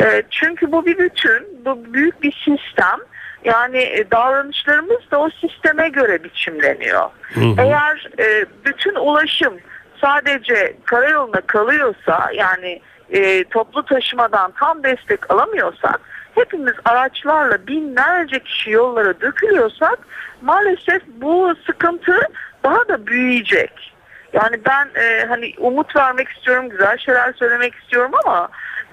E, 0.01 0.23
çünkü 0.29 0.71
bu 0.71 0.85
bir 0.85 0.97
bütün, 0.97 1.65
bu 1.65 1.93
büyük 1.93 2.23
bir 2.23 2.31
sistem. 2.31 2.99
Yani 3.43 3.77
e, 3.77 4.11
davranışlarımız 4.11 5.11
da 5.11 5.19
o 5.19 5.29
sisteme 5.29 5.89
göre 5.89 6.23
biçimleniyor. 6.23 7.09
Eğer 7.57 8.09
e, 8.19 8.45
bütün 8.65 8.95
ulaşım 8.95 9.53
sadece 10.01 10.75
karayoluna 10.85 11.41
kalıyorsa 11.41 12.29
yani 12.33 12.81
e, 13.09 13.43
toplu 13.43 13.85
taşımadan 13.85 14.53
tam 14.59 14.83
destek 14.83 15.31
alamıyorsak 15.31 16.01
hepimiz 16.35 16.73
araçlarla 16.85 17.67
binlerce 17.67 18.39
kişi 18.39 18.71
yollara 18.71 19.21
dökülüyorsak 19.21 19.99
maalesef 20.41 21.01
bu 21.07 21.53
sıkıntı 21.65 22.19
daha 22.63 22.87
da 22.87 23.07
büyüyecek. 23.07 23.93
Yani 24.33 24.57
ben 24.65 24.89
e, 25.01 25.25
hani 25.25 25.53
umut 25.57 25.95
vermek 25.95 26.29
istiyorum, 26.29 26.69
güzel 26.69 26.97
şeyler 26.97 27.33
söylemek 27.33 27.75
istiyorum 27.75 28.11
ama 28.25 28.49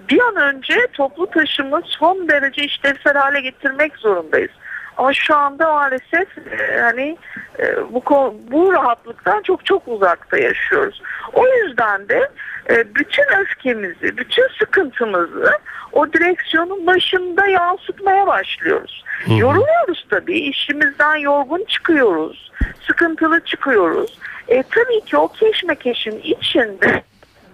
bir 0.08 0.20
an 0.20 0.36
önce 0.36 0.86
toplu 0.92 1.30
taşımı 1.30 1.80
son 1.84 2.28
derece 2.28 2.64
işlevsel 2.64 3.14
hale 3.14 3.40
getirmek 3.40 3.96
zorundayız. 3.96 4.50
Ama 4.96 5.12
şu 5.12 5.36
anda 5.36 5.72
maalesef 5.72 6.38
e, 6.38 6.80
hani 6.80 7.16
e, 7.58 7.92
bu 7.92 8.02
bu 8.50 8.72
rahatlıktan 8.72 9.42
çok 9.42 9.66
çok 9.66 9.88
uzakta 9.88 10.38
yaşıyoruz. 10.38 11.02
O 11.32 11.46
yüzden 11.46 12.08
de 12.08 12.28
e, 12.70 12.94
bütün 12.94 13.24
öfkemizi, 13.40 14.16
bütün 14.16 14.48
sıkıntımızı 14.58 15.52
o 15.92 16.12
direksiyonun 16.12 16.86
başında 16.86 17.46
yansıtmaya 17.46 18.26
başlıyoruz. 18.26 19.04
Yoruluyoruz 19.26 20.06
tabii, 20.10 20.38
işimizden 20.38 21.16
yorgun 21.16 21.64
çıkıyoruz, 21.68 22.52
sıkıntılı 22.86 23.40
çıkıyoruz. 23.40 24.18
E, 24.48 24.62
tabii 24.62 25.00
ki 25.04 25.16
o 25.16 25.28
keşmekeşin 25.28 26.18
içinde 26.18 27.02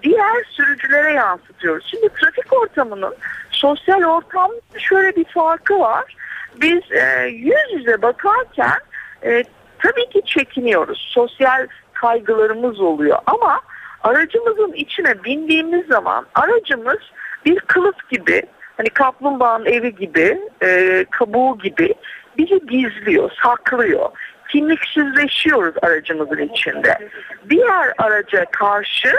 diğer 0.03 0.45
sürücülere 0.51 1.13
yansıtıyoruz. 1.13 1.87
Şimdi 1.91 2.09
trafik 2.09 2.53
ortamının 2.53 3.15
sosyal 3.51 4.03
ortamda 4.03 4.79
şöyle 4.79 5.17
bir 5.17 5.25
farkı 5.25 5.79
var. 5.79 6.17
Biz 6.61 6.93
e, 6.93 7.27
yüz 7.27 7.73
yüze 7.73 8.03
bakarken 8.03 8.79
e, 9.25 9.45
tabii 9.79 10.09
ki 10.09 10.23
çekiniyoruz. 10.27 11.09
Sosyal 11.15 11.67
kaygılarımız 11.93 12.81
oluyor 12.81 13.19
ama 13.27 13.61
aracımızın 14.03 14.73
içine 14.73 15.25
bindiğimiz 15.25 15.87
zaman 15.87 16.27
aracımız 16.35 16.99
bir 17.45 17.61
kılıf 17.61 18.11
gibi 18.11 18.43
hani 18.77 18.89
kaplumbağanın 18.89 19.67
evi 19.67 19.95
gibi 19.95 20.41
e, 20.63 21.05
kabuğu 21.11 21.59
gibi 21.59 21.95
bizi 22.39 22.61
gizliyor, 22.67 23.31
saklıyor. 23.43 24.09
Kimliksizleşiyoruz 24.49 25.75
aracımızın 25.83 26.39
içinde. 26.39 27.11
Diğer 27.51 27.93
araca 27.99 28.45
karşı 28.45 29.13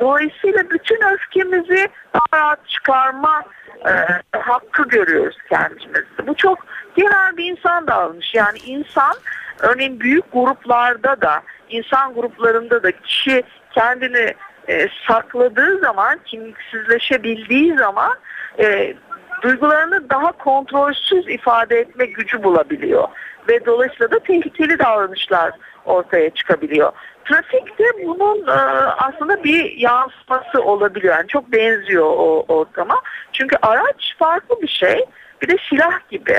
dolayısıyla 0.00 0.70
bütün 0.70 1.14
öfkemizi 1.14 1.88
daha 2.14 2.42
rahat 2.42 2.68
çıkarma 2.68 3.42
e, 3.86 3.92
hakkı 4.38 4.88
görüyoruz 4.88 5.36
kendimizde. 5.48 6.26
Bu 6.26 6.34
çok 6.34 6.58
genel 6.98 7.36
bir 7.36 7.44
insan 7.44 7.86
davranışı. 7.86 8.36
Yani 8.36 8.58
insan 8.66 9.14
örneğin 9.60 10.00
büyük 10.00 10.32
gruplarda 10.32 11.20
da 11.20 11.42
insan 11.70 12.14
gruplarında 12.14 12.82
da 12.82 12.90
kişi 12.92 13.42
kendini 13.74 14.34
e, 14.68 14.88
sakladığı 15.06 15.78
zaman 15.78 16.18
kimliksizleşebildiği 16.24 17.76
zaman 17.76 18.14
e, 18.58 18.94
duygularını 19.42 20.10
daha 20.10 20.32
kontrolsüz 20.32 21.28
ifade 21.28 21.78
etme 21.78 22.06
gücü 22.06 22.42
bulabiliyor 22.42 23.08
ve 23.48 23.66
dolayısıyla 23.66 24.10
da 24.10 24.18
tehlikeli 24.18 24.78
davranışlar 24.78 25.52
ortaya 25.84 26.30
çıkabiliyor. 26.30 26.92
Trafikte 27.24 27.84
bunun 28.04 28.46
e, 28.46 28.52
aslında 28.98 29.44
bir 29.44 29.76
yansıması 29.76 30.62
olabiliyor. 30.62 31.14
Yani 31.14 31.28
çok 31.28 31.52
benziyor 31.52 32.06
o 32.06 32.44
ortama. 32.48 33.00
Çünkü 33.32 33.56
araç 33.62 34.16
farklı 34.18 34.62
bir 34.62 34.68
şey. 34.68 35.04
Bir 35.42 35.48
de 35.48 35.56
silah 35.70 36.10
gibi. 36.10 36.38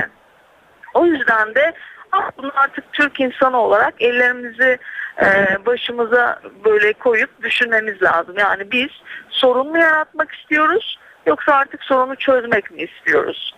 O 0.93 1.06
yüzden 1.06 1.56
de 1.56 1.73
ah, 2.12 2.32
bunu 2.38 2.52
artık 2.56 2.93
Türk 2.93 3.19
insanı 3.19 3.58
olarak 3.58 3.93
ellerimizi 3.99 4.78
e, 5.21 5.58
başımıza 5.65 6.39
böyle 6.65 6.93
koyup 6.93 7.43
düşünmemiz 7.43 8.02
lazım. 8.02 8.36
Yani 8.38 8.71
biz 8.71 8.89
sorun 9.30 9.67
mu 9.67 9.78
yaratmak 9.78 10.32
istiyoruz 10.32 10.99
yoksa 11.25 11.54
artık 11.54 11.84
sorunu 11.84 12.15
çözmek 12.15 12.71
mi 12.71 12.82
istiyoruz? 12.82 13.54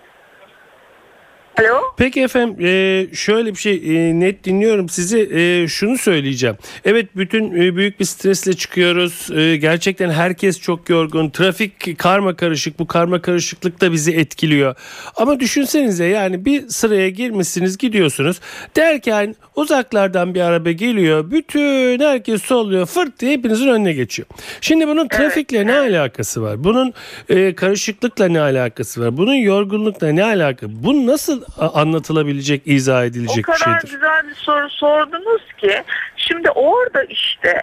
Alo? 1.59 1.81
Peki 1.97 2.21
efendim 2.21 2.65
e, 2.65 3.07
şöyle 3.15 3.51
bir 3.51 3.59
şey 3.59 3.73
e, 3.73 4.19
net 4.19 4.43
dinliyorum 4.43 4.89
sizi 4.89 5.29
E, 5.31 5.67
şunu 5.67 5.97
söyleyeceğim. 5.97 6.55
Evet 6.85 7.07
bütün 7.15 7.61
e, 7.61 7.75
büyük 7.75 7.99
bir 7.99 8.05
stresle 8.05 8.53
çıkıyoruz. 8.53 9.29
E, 9.35 9.57
gerçekten 9.57 10.09
herkes 10.09 10.59
çok 10.59 10.89
yorgun. 10.89 11.29
Trafik 11.29 11.99
karma 11.99 12.35
karışık. 12.35 12.79
Bu 12.79 12.87
karma 12.87 13.21
karışıklık 13.21 13.81
da 13.81 13.91
bizi 13.91 14.11
etkiliyor. 14.11 14.75
Ama 15.15 15.39
düşünsenize 15.39 16.05
yani 16.05 16.45
bir 16.45 16.69
sıraya 16.69 17.09
girmişsiniz 17.09 17.77
gidiyorsunuz. 17.77 18.39
Derken 18.75 19.35
uzaklardan 19.55 20.33
bir 20.35 20.41
araba 20.41 20.71
geliyor. 20.71 21.31
Bütün 21.31 21.99
herkes 21.99 22.41
solluyor. 22.41 22.85
Fırt 22.85 23.19
diye 23.19 23.31
hepinizin 23.31 23.67
önüne 23.67 23.93
geçiyor. 23.93 24.27
Şimdi 24.61 24.87
bunun 24.87 25.07
trafikle 25.07 25.67
ne 25.67 25.79
alakası 25.79 26.41
var? 26.41 26.63
Bunun 26.63 26.93
e, 27.29 27.55
karışıklıkla 27.55 28.27
ne 28.27 28.41
alakası 28.41 29.01
var? 29.01 29.17
Bunun 29.17 29.35
yorgunlukla 29.35 30.07
ne 30.11 30.23
alakası? 30.23 30.83
Bu 30.83 31.07
nasıl 31.07 31.40
anlatılabilecek, 31.73 32.61
izah 32.65 33.03
edilecek 33.03 33.47
bir 33.47 33.53
şeydir. 33.53 33.61
O 33.61 33.65
kadar 33.65 33.81
güzel 33.81 34.27
bir 34.29 34.35
soru 34.35 34.69
sordunuz 34.69 35.53
ki 35.57 35.83
şimdi 36.15 36.49
orada 36.49 37.03
işte 37.03 37.61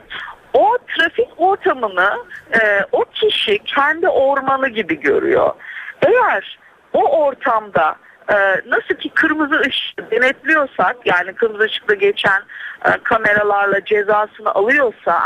o 0.52 0.78
trafik 0.96 1.28
ortamını 1.36 2.10
e, 2.52 2.84
o 2.92 3.04
kişi 3.04 3.58
kendi 3.58 4.08
ormanı 4.08 4.68
gibi 4.68 5.00
görüyor. 5.00 5.52
Eğer 6.06 6.58
o 6.92 7.24
ortamda 7.24 7.96
e, 8.32 8.34
nasıl 8.66 8.94
ki 8.94 9.08
kırmızı 9.14 9.60
ışık 9.60 10.10
denetliyorsak 10.10 10.96
yani 11.04 11.34
kırmızı 11.34 11.64
ışıkta 11.64 11.94
geçen 11.94 12.42
e, 12.84 12.90
kameralarla 13.02 13.84
cezasını 13.84 14.54
alıyorsa 14.54 15.22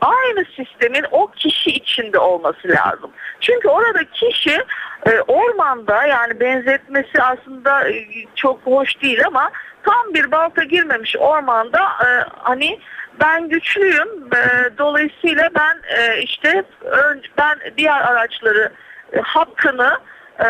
aynı 0.00 0.44
sistemin 0.44 1.04
o 1.10 1.26
kişi 1.26 1.70
içinde 1.70 2.18
olması 2.18 2.68
lazım. 2.68 3.10
Çünkü 3.40 3.68
orada 3.68 4.04
kişi 4.04 4.58
e, 5.06 5.20
ormanda 5.20 6.06
yani 6.06 6.40
benzetmesi 6.40 7.22
aslında 7.22 7.90
e, 7.90 8.06
çok 8.34 8.60
hoş 8.64 9.02
değil 9.02 9.26
ama 9.26 9.50
tam 9.84 10.14
bir 10.14 10.30
balta 10.30 10.64
girmemiş 10.64 11.16
ormanda 11.16 11.78
e, 11.78 12.08
hani 12.38 12.80
ben 13.20 13.48
güçlüyüm 13.48 14.08
e, 14.34 14.78
dolayısıyla 14.78 15.50
ben 15.54 15.76
e, 15.98 16.22
işte 16.22 16.64
ön, 16.84 17.22
ben 17.38 17.58
diğer 17.76 18.00
araçları 18.00 18.72
e, 19.12 19.20
hakkını 19.20 19.98
e, 20.38 20.46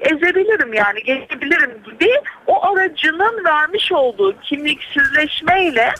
ezebilirim 0.00 0.74
yani 0.74 1.02
geçebilirim 1.02 1.82
gibi 1.84 2.10
o 2.46 2.66
aracının 2.66 3.44
vermiş 3.44 3.92
olduğu 3.92 4.40
kimliksizleşmeyle 4.40 5.92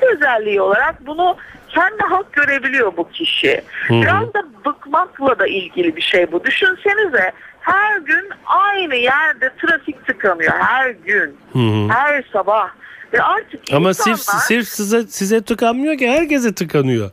özelliği 0.00 0.60
olarak 0.60 1.06
bunu 1.06 1.36
kendi 1.68 2.02
hak 2.02 2.32
görebiliyor 2.32 2.96
bu 2.96 3.10
kişi. 3.10 3.62
Hı-hı. 3.88 4.02
Biraz 4.02 4.34
da 4.34 4.44
bıkmakla 4.64 5.38
da 5.38 5.46
ilgili 5.46 5.96
bir 5.96 6.02
şey 6.02 6.32
bu. 6.32 6.44
Düşünsenize 6.44 7.32
her 7.60 7.98
gün 7.98 8.30
aynı 8.46 8.94
yerde 8.94 9.50
trafik 9.62 10.06
tıkanıyor. 10.06 10.52
Her 10.52 10.90
gün. 10.90 11.36
Hı-hı. 11.52 11.88
Her 11.88 12.24
sabah. 12.32 12.68
Ve 13.12 13.22
artık 13.22 13.60
Ama 13.72 13.88
insanlar... 13.88 14.16
sırf, 14.16 14.40
sırf 14.42 14.68
size, 14.68 15.02
size 15.02 15.42
tıkanmıyor 15.42 15.98
ki 15.98 16.10
herkese 16.10 16.54
tıkanıyor. 16.54 17.10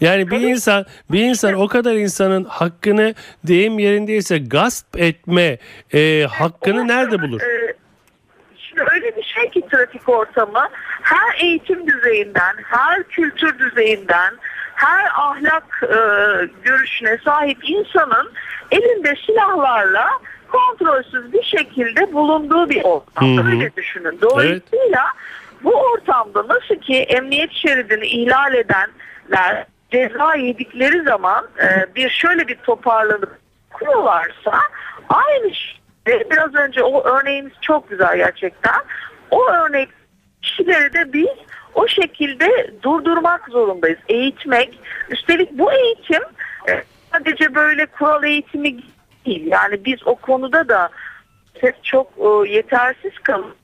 Yani 0.00 0.30
bir 0.30 0.40
insan 0.40 0.86
bir 1.10 1.20
insan 1.20 1.52
o 1.54 1.68
kadar 1.68 1.94
insanın 1.94 2.44
hakkını 2.44 3.14
deyim 3.44 3.78
yerindeyse 3.78 4.38
gasp 4.38 4.98
etme 4.98 5.58
e, 5.94 6.26
hakkını 6.30 6.88
nerede 6.88 7.22
bulur? 7.22 7.40
E, 7.40 7.74
şimdi 8.74 8.90
öyle 8.94 9.16
bir 9.16 9.22
şey 9.22 9.50
ki 9.50 9.62
trafik 9.70 10.08
ortamı 10.08 10.68
her 11.02 11.44
eğitim 11.44 11.86
düzeyinden, 11.86 12.56
her 12.64 13.02
kültür 13.02 13.58
düzeyinden, 13.58 14.34
her 14.74 15.04
ahlak 15.14 15.82
e, 15.82 15.96
görüşüne 16.62 17.18
sahip 17.24 17.58
insanın 17.62 18.32
elinde 18.70 19.14
silahlarla 19.26 20.08
kontrolsüz 20.52 21.32
bir 21.32 21.42
şekilde 21.42 22.12
bulunduğu 22.12 22.70
bir 22.70 22.84
ortam. 22.84 23.46
Öyle 23.46 23.76
düşünün. 23.76 24.18
Dolayısıyla 24.22 25.04
evet. 25.04 25.64
bu 25.64 25.74
ortamda 25.74 26.48
nasıl 26.48 26.74
ki 26.74 26.96
emniyet 26.96 27.52
şeridini 27.52 28.06
ihlal 28.06 28.54
edenler 28.54 29.66
ceza 29.92 30.34
yedikleri 30.34 31.02
zaman 31.02 31.44
e, 31.62 31.94
bir 31.94 32.10
şöyle 32.10 32.48
bir 32.48 32.56
toparlanıp 32.56 33.38
kuruyorlarsa 33.70 34.60
aynı 35.08 35.54
şey 35.54 35.83
biraz 36.06 36.54
önce 36.54 36.82
o 36.82 37.04
örneğimiz 37.04 37.52
çok 37.60 37.90
güzel 37.90 38.16
gerçekten. 38.16 38.80
O 39.30 39.46
örnek 39.50 39.88
kişileri 40.42 40.92
de 40.92 41.12
biz 41.12 41.28
o 41.74 41.88
şekilde 41.88 42.70
durdurmak 42.82 43.48
zorundayız. 43.48 43.98
Eğitmek. 44.08 44.78
Üstelik 45.10 45.52
bu 45.52 45.72
eğitim 45.72 46.22
e, 46.68 46.82
sadece 47.12 47.54
böyle 47.54 47.86
kural 47.86 48.24
eğitimi 48.24 48.76
değil. 49.26 49.46
Yani 49.46 49.84
biz 49.84 50.06
o 50.06 50.14
konuda 50.14 50.68
da 50.68 50.90
çok 51.82 52.12
e, 52.18 52.50
yetersiz 52.50 53.18
kalın. 53.22 53.54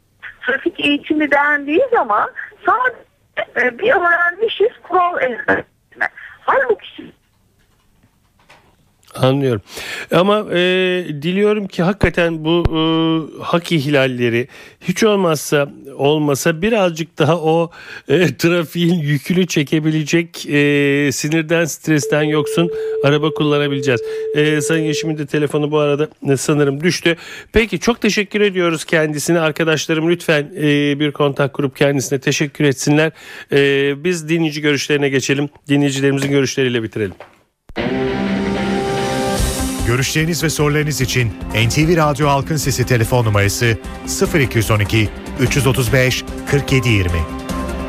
Trafik 0.46 0.81
eğitimi 0.81 1.31
dendiği 1.31 1.83
zaman 1.92 2.31
sadece 2.66 3.66
e, 3.66 3.79
bir 3.79 3.92
öğrenmişiz 3.92 4.72
kural 4.83 5.22
ezberletme. 5.22 6.09
Halbuki 6.40 7.12
Anlıyorum. 9.14 9.62
Ama 10.12 10.46
e, 10.53 10.59
diliyorum 11.23 11.66
ki 11.66 11.83
hakikaten 11.83 12.44
bu 12.44 12.64
e, 12.70 12.81
hak 13.42 13.73
ihlalleri 13.73 14.49
hiç 14.81 15.05
olmazsa 15.05 15.68
olmasa 15.96 16.62
birazcık 16.62 17.18
daha 17.18 17.40
o 17.40 17.70
e, 18.09 18.37
trafiğin 18.37 18.94
yükünü 18.94 19.46
çekebilecek 19.46 20.46
e, 20.46 21.11
sinirden 21.12 21.64
stresten 21.64 22.23
yoksun 22.23 22.70
araba 23.05 23.31
kullanabileceğiz. 23.31 24.01
E, 24.35 24.61
Sayın 24.61 24.85
Yeşim'in 24.85 25.18
de 25.18 25.27
telefonu 25.27 25.70
bu 25.70 25.79
arada 25.79 26.09
e, 26.29 26.37
sanırım 26.37 26.81
düştü. 26.81 27.16
Peki 27.53 27.81
çok 27.81 28.01
teşekkür 28.01 28.40
ediyoruz 28.40 28.85
kendisine. 28.85 29.40
Arkadaşlarım 29.40 30.11
lütfen 30.11 30.53
e, 30.57 31.01
bir 31.01 31.12
kontak 31.12 31.53
kurup 31.53 31.77
kendisine 31.77 32.20
teşekkür 32.20 32.64
etsinler. 32.64 33.12
E, 33.53 34.05
biz 34.05 34.29
dinleyici 34.29 34.61
görüşlerine 34.61 35.09
geçelim. 35.09 35.49
Dinleyicilerimizin 35.68 36.31
görüşleriyle 36.31 36.83
bitirelim. 36.83 37.14
Görüşleriniz 39.90 40.44
ve 40.44 40.50
sorularınız 40.50 41.00
için 41.00 41.29
NTV 41.55 41.96
Radyo 41.96 42.29
Halkın 42.29 42.57
Sesi 42.57 42.87
telefon 42.87 43.24
numarası 43.24 43.79
0212 44.35 45.09
335 45.40 46.24
4720. 46.53 47.11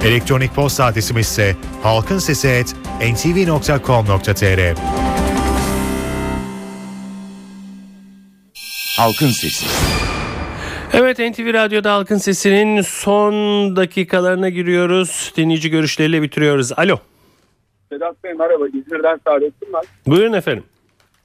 Elektronik 0.04 0.56
posta 0.56 0.86
adresimiz 0.86 1.28
ise 1.28 1.56
halkinsesi@ntv.com.tr. 1.84 4.76
Halkın 8.98 9.28
Sesi. 9.28 9.66
Evet 10.94 11.20
NTV 11.20 11.54
Radyo'da 11.54 11.94
Halkın 11.94 12.18
Sesi'nin 12.18 12.82
son 12.82 13.76
dakikalarına 13.76 14.50
giriyoruz. 14.50 15.34
Dinleyici 15.38 15.70
görüşleriyle 15.70 16.22
bitiriyoruz. 16.22 16.72
Alo. 16.72 16.98
Sedat 17.90 18.24
Bey 18.24 18.34
merhaba. 18.34 18.68
İzmir'den 18.68 19.20
Saadettin 19.28 19.70
ben. 19.74 19.82
Buyurun 20.08 20.34
efendim. 20.34 20.64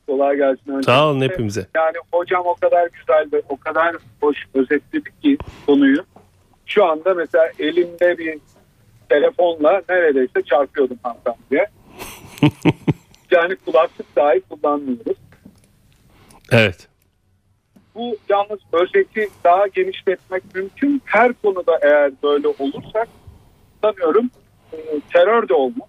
Kolay 0.07 0.37
gelsin. 0.37 0.73
Önce. 0.73 0.83
Sağ 0.87 1.09
olun 1.09 1.21
hepimize. 1.21 1.67
Yani 1.75 1.97
hocam 2.13 2.43
o 2.47 2.55
kadar 2.55 2.89
güzel 2.89 3.29
ve 3.33 3.43
o 3.49 3.57
kadar 3.57 3.97
hoş 4.21 4.37
özetledi 4.55 5.11
ki 5.23 5.39
konuyu. 5.67 6.05
Şu 6.67 6.85
anda 6.85 7.15
mesela 7.15 7.51
elimde 7.59 8.19
bir 8.19 8.39
telefonla 9.09 9.83
neredeyse 9.89 10.43
çarpıyordum 10.43 10.99
hanımefendiye. 11.03 11.67
yani 13.31 13.57
kulaklık 13.57 14.17
dahi 14.17 14.41
kullanmıyoruz. 14.41 15.17
Evet. 16.53 16.89
Bu 17.95 18.17
yalnız 18.29 18.61
özeti 18.73 19.29
daha 19.45 19.67
genişletmek 19.67 20.55
mümkün. 20.55 21.03
Her 21.05 21.33
konuda 21.33 21.79
eğer 21.83 22.13
böyle 22.23 22.49
olursak 22.49 23.09
sanıyorum 23.83 24.31
e, 24.73 24.77
terör 25.13 25.49
de 25.49 25.55
olmaz 25.55 25.89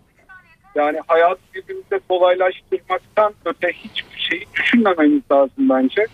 yani 0.78 1.00
hayat 1.08 1.38
birbirimize 1.56 2.00
kolaylaştırmaktan 2.10 3.34
öte 3.46 3.68
hiçbir 3.68 4.20
şeyi 4.20 4.46
düşünmememiz 4.56 5.22
lazım 5.32 5.70
bence. 5.70 6.06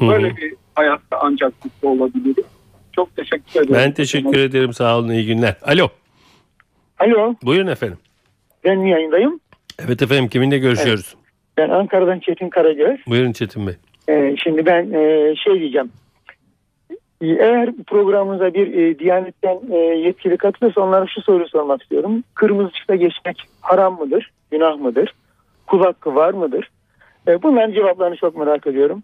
Böyle 0.00 0.36
bir 0.36 0.54
hayatta 0.74 1.18
ancak 1.20 1.52
mutlu 1.64 1.88
olabiliriz. 1.88 2.44
Çok 2.96 3.16
teşekkür 3.16 3.60
ederim. 3.60 3.74
Ben 3.74 3.92
teşekkür 3.92 4.38
ederim. 4.38 4.72
Sağ 4.72 4.98
olun. 4.98 5.08
İyi 5.08 5.26
günler. 5.26 5.54
Alo. 5.62 5.88
Alo. 6.98 7.34
Buyurun 7.42 7.66
efendim. 7.66 7.98
Ben 8.64 8.78
mi 8.78 8.90
yayındayım? 8.90 9.40
Evet 9.86 10.02
efendim. 10.02 10.28
Kiminle 10.28 10.58
görüşüyoruz? 10.58 11.14
Evet. 11.14 11.22
Ben 11.56 11.68
Ankara'dan 11.68 12.20
Çetin 12.20 12.50
Karagöz. 12.50 13.00
Buyurun 13.06 13.32
Çetin 13.32 13.66
Bey. 13.66 13.74
Ee, 14.08 14.34
şimdi 14.44 14.66
ben 14.66 14.92
e, 14.92 15.34
şey 15.36 15.60
diyeceğim. 15.60 15.90
Eğer 17.22 17.70
programımıza 17.86 18.54
bir 18.54 18.74
e, 18.74 18.98
Diyanet'ten 18.98 19.58
e, 19.70 19.76
yetkili 19.76 20.36
katılırsa 20.36 20.80
onlara 20.80 21.06
şu 21.06 21.22
soruyu 21.22 21.48
sormak 21.48 21.82
istiyorum. 21.82 22.24
Kırmızı 22.34 22.70
ışıkta 22.74 22.94
geçmek 22.94 23.48
haram 23.60 23.98
mıdır, 23.98 24.30
günah 24.50 24.78
mıdır? 24.78 25.14
Kul 25.66 25.80
hakkı 25.84 26.14
var 26.14 26.34
mıdır? 26.34 26.70
E, 27.28 27.42
bunların 27.42 27.72
cevaplarını 27.72 28.16
çok 28.16 28.36
merak 28.36 28.66
ediyorum. 28.66 29.02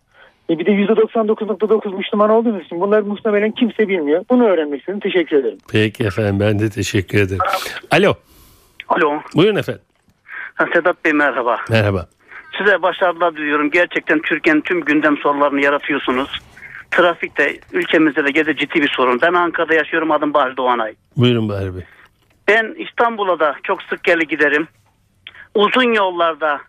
E, 0.51 0.59
bir 0.59 0.67
de 0.67 0.71
%99.9 0.71 1.97
Müslüman 1.97 2.31
olduğumuz 2.31 2.65
için 2.65 2.81
bunları 2.81 3.05
muhtemelen 3.05 3.51
kimse 3.51 3.89
bilmiyor. 3.89 4.25
Bunu 4.31 4.47
öğrenmek 4.47 4.81
istedim. 4.81 5.01
Teşekkür 5.01 5.37
ederim. 5.37 5.59
Peki 5.73 6.05
efendim 6.05 6.41
ben 6.41 6.59
de 6.59 6.71
teşekkür 6.71 7.19
ederim. 7.19 7.41
Alo. 7.91 8.15
Alo. 8.89 9.21
Buyurun 9.37 9.57
efendim. 9.57 9.83
Sedat 10.73 11.05
Bey 11.05 11.13
merhaba. 11.13 11.57
Merhaba. 11.71 12.07
Size 12.59 12.83
başarılar 12.83 13.37
diliyorum. 13.37 13.71
Gerçekten 13.71 14.23
Türkiye'nin 14.23 14.61
tüm 14.61 14.81
gündem 14.81 15.17
sorularını 15.17 15.61
yaratıyorsunuz. 15.61 16.48
Trafikte 16.91 17.61
ülkemizde 17.73 18.25
de 18.25 18.31
gene 18.31 18.57
ciddi 18.57 18.83
bir 18.83 18.89
sorun. 18.89 19.19
Ben 19.23 19.33
Ankara'da 19.33 19.75
yaşıyorum 19.75 20.11
adım 20.11 20.35
Bahri 20.35 20.57
Doğanay. 20.57 20.95
Buyurun 21.17 21.49
Bahri 21.49 21.77
Bey. 21.77 21.83
Ben 22.49 22.75
İstanbul'a 22.79 23.39
da 23.39 23.57
çok 23.63 23.83
sık 23.83 24.05
geri 24.05 24.27
giderim. 24.27 24.69
Uzun 25.55 25.93
yollarda 25.93 26.61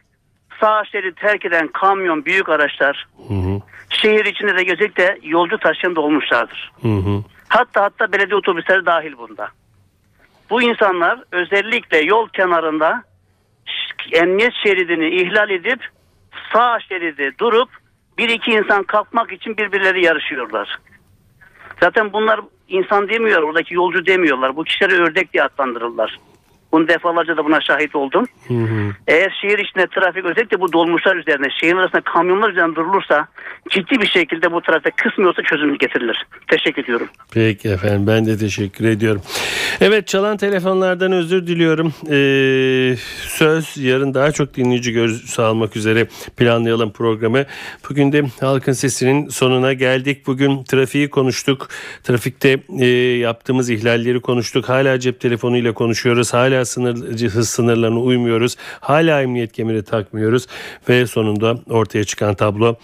sağ 0.59 0.85
şerit 0.85 1.17
terk 1.17 1.45
eden 1.45 1.67
kamyon, 1.67 2.25
büyük 2.25 2.49
araçlar 2.49 3.07
hı 3.27 3.33
hı. 3.33 3.61
şehir 3.89 4.25
içinde 4.25 4.57
de 4.57 4.73
özellikle 4.73 5.19
yolcu 5.23 5.57
taşıyan 5.57 5.95
da 5.95 6.01
olmuşlardır. 6.01 6.71
Hı 6.81 6.87
hı. 6.87 7.23
Hatta 7.47 7.83
hatta 7.83 8.11
belediye 8.11 8.35
otobüsleri 8.35 8.85
dahil 8.85 9.17
bunda. 9.17 9.49
Bu 10.49 10.61
insanlar 10.61 11.19
özellikle 11.31 11.97
yol 11.97 12.29
kenarında 12.29 13.03
emniyet 14.11 14.53
şeridini 14.63 15.21
ihlal 15.21 15.49
edip 15.49 15.79
sağ 16.53 16.79
şeridi 16.79 17.31
durup 17.39 17.69
bir 18.19 18.29
iki 18.29 18.51
insan 18.51 18.83
kalkmak 18.83 19.31
için 19.31 19.57
birbirleri 19.57 20.05
yarışıyorlar. 20.05 20.79
Zaten 21.79 22.13
bunlar 22.13 22.39
insan 22.67 23.09
demiyor, 23.09 23.43
oradaki 23.43 23.73
yolcu 23.73 24.05
demiyorlar. 24.05 24.55
Bu 24.55 24.63
kişileri 24.63 25.01
ördek 25.01 25.33
diye 25.33 25.43
adlandırırlar. 25.43 26.19
Bunu 26.71 26.87
defalarca 26.87 27.37
da 27.37 27.45
buna 27.45 27.61
şahit 27.61 27.95
oldum. 27.95 28.25
Eğer 29.07 29.37
şehir 29.41 29.59
içinde 29.59 29.87
trafik 29.87 30.25
özellikle 30.25 30.59
bu 30.59 30.73
dolmuşlar 30.73 31.15
üzerine, 31.15 31.47
şehir 31.61 31.75
arasında 31.75 32.01
kamyonlar 32.01 32.49
üzerinde 32.49 32.75
durulursa 32.75 33.27
ciddi 33.69 34.01
bir 34.01 34.07
şekilde 34.07 34.51
bu 34.51 34.61
trafik 34.61 34.97
kısmıyorsa 34.97 35.41
çözüm 35.43 35.77
getirilir. 35.77 36.25
Teşekkür 36.47 36.83
ediyorum. 36.83 37.07
Peki 37.33 37.69
efendim 37.69 38.07
ben 38.07 38.25
de 38.25 38.37
teşekkür 38.37 38.85
ediyorum. 38.85 39.21
Evet 39.81 40.07
çalan 40.07 40.37
telefonlardan 40.37 41.11
özür 41.11 41.47
diliyorum. 41.47 41.93
Ee, 42.09 42.95
söz 43.21 43.77
yarın 43.77 44.13
daha 44.13 44.31
çok 44.31 44.55
dinleyici 44.55 44.91
göz 44.93 45.39
almak 45.39 45.75
üzere 45.75 46.07
planlayalım 46.37 46.91
programı. 46.91 47.45
Bugün 47.89 48.11
de 48.11 48.23
halkın 48.39 48.71
sesinin 48.71 49.27
sonuna 49.27 49.73
geldik. 49.73 50.27
Bugün 50.27 50.63
trafiği 50.63 51.09
konuştuk. 51.09 51.67
Trafikte 52.03 52.59
e, 52.79 52.85
yaptığımız 53.17 53.69
ihlalleri 53.69 54.21
konuştuk. 54.21 54.69
Hala 54.69 54.99
cep 54.99 55.19
telefonuyla 55.19 55.73
konuşuyoruz. 55.73 56.33
Hala 56.33 56.58
sınır, 56.65 57.29
hız 57.29 57.49
sınırlarına 57.49 57.99
uymuyoruz. 57.99 58.55
Hala 58.79 59.21
emniyet 59.21 59.51
kemeri 59.51 59.83
takmıyoruz. 59.83 60.47
Ve 60.89 61.07
sonunda 61.07 61.57
ortaya 61.69 62.03
çıkan 62.03 62.35
tablo 62.35 62.75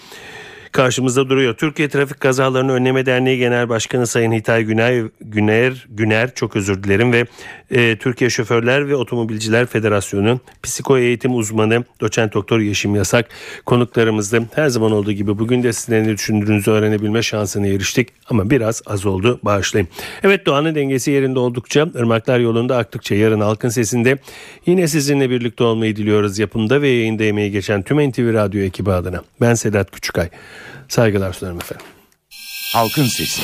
karşımızda 0.75 1.29
duruyor. 1.29 1.53
Türkiye 1.53 1.89
Trafik 1.89 2.19
Kazalarını 2.19 2.71
Önleme 2.71 3.05
Derneği 3.05 3.37
Genel 3.37 3.69
Başkanı 3.69 4.07
Sayın 4.07 4.31
Hitay 4.31 4.63
Günay, 4.63 5.03
Güner, 5.21 5.87
Güner 5.89 6.33
çok 6.35 6.55
özür 6.55 6.83
dilerim 6.83 7.13
ve 7.13 7.25
e, 7.71 7.97
Türkiye 7.97 8.29
Şoförler 8.29 8.89
ve 8.89 8.95
Otomobilciler 8.95 9.65
Federasyonu 9.65 10.39
psiko 10.63 10.97
eğitim 10.97 11.35
uzmanı 11.35 11.83
doçent 12.01 12.33
doktor 12.33 12.59
Yeşim 12.59 12.95
Yasak 12.95 13.29
konuklarımızdı. 13.65 14.43
Her 14.55 14.67
zaman 14.67 14.91
olduğu 14.91 15.11
gibi 15.11 15.39
bugün 15.39 15.63
de 15.63 15.73
sizlerin 15.73 16.13
düşündüğünüzü 16.13 16.71
öğrenebilme 16.71 17.21
şansına 17.21 17.67
eriştik 17.67 18.09
ama 18.29 18.49
biraz 18.49 18.81
az 18.85 19.05
oldu 19.05 19.39
bağışlayın. 19.43 19.87
Evet 20.23 20.45
doğanın 20.45 20.75
dengesi 20.75 21.11
yerinde 21.11 21.39
oldukça 21.39 21.87
ırmaklar 21.95 22.39
yolunda 22.39 22.77
aktıkça 22.77 23.15
yarın 23.15 23.41
halkın 23.41 23.69
sesinde 23.69 24.17
yine 24.65 24.87
sizinle 24.87 25.29
birlikte 25.29 25.63
olmayı 25.63 25.95
diliyoruz. 25.95 26.39
Yapımda 26.39 26.81
ve 26.81 26.87
yayında 26.87 27.23
emeği 27.23 27.51
geçen 27.51 27.81
tüm 27.81 28.09
NTV 28.09 28.33
Radyo 28.33 28.61
ekibi 28.61 28.91
adına. 28.91 29.21
Ben 29.41 29.53
Sedat 29.53 29.91
Küçükay. 29.91 30.29
Saygılar 30.89 31.33
sunarım 31.33 31.57
efendim. 31.57 31.85
Halkın 32.73 33.05
Sesi. 33.05 33.41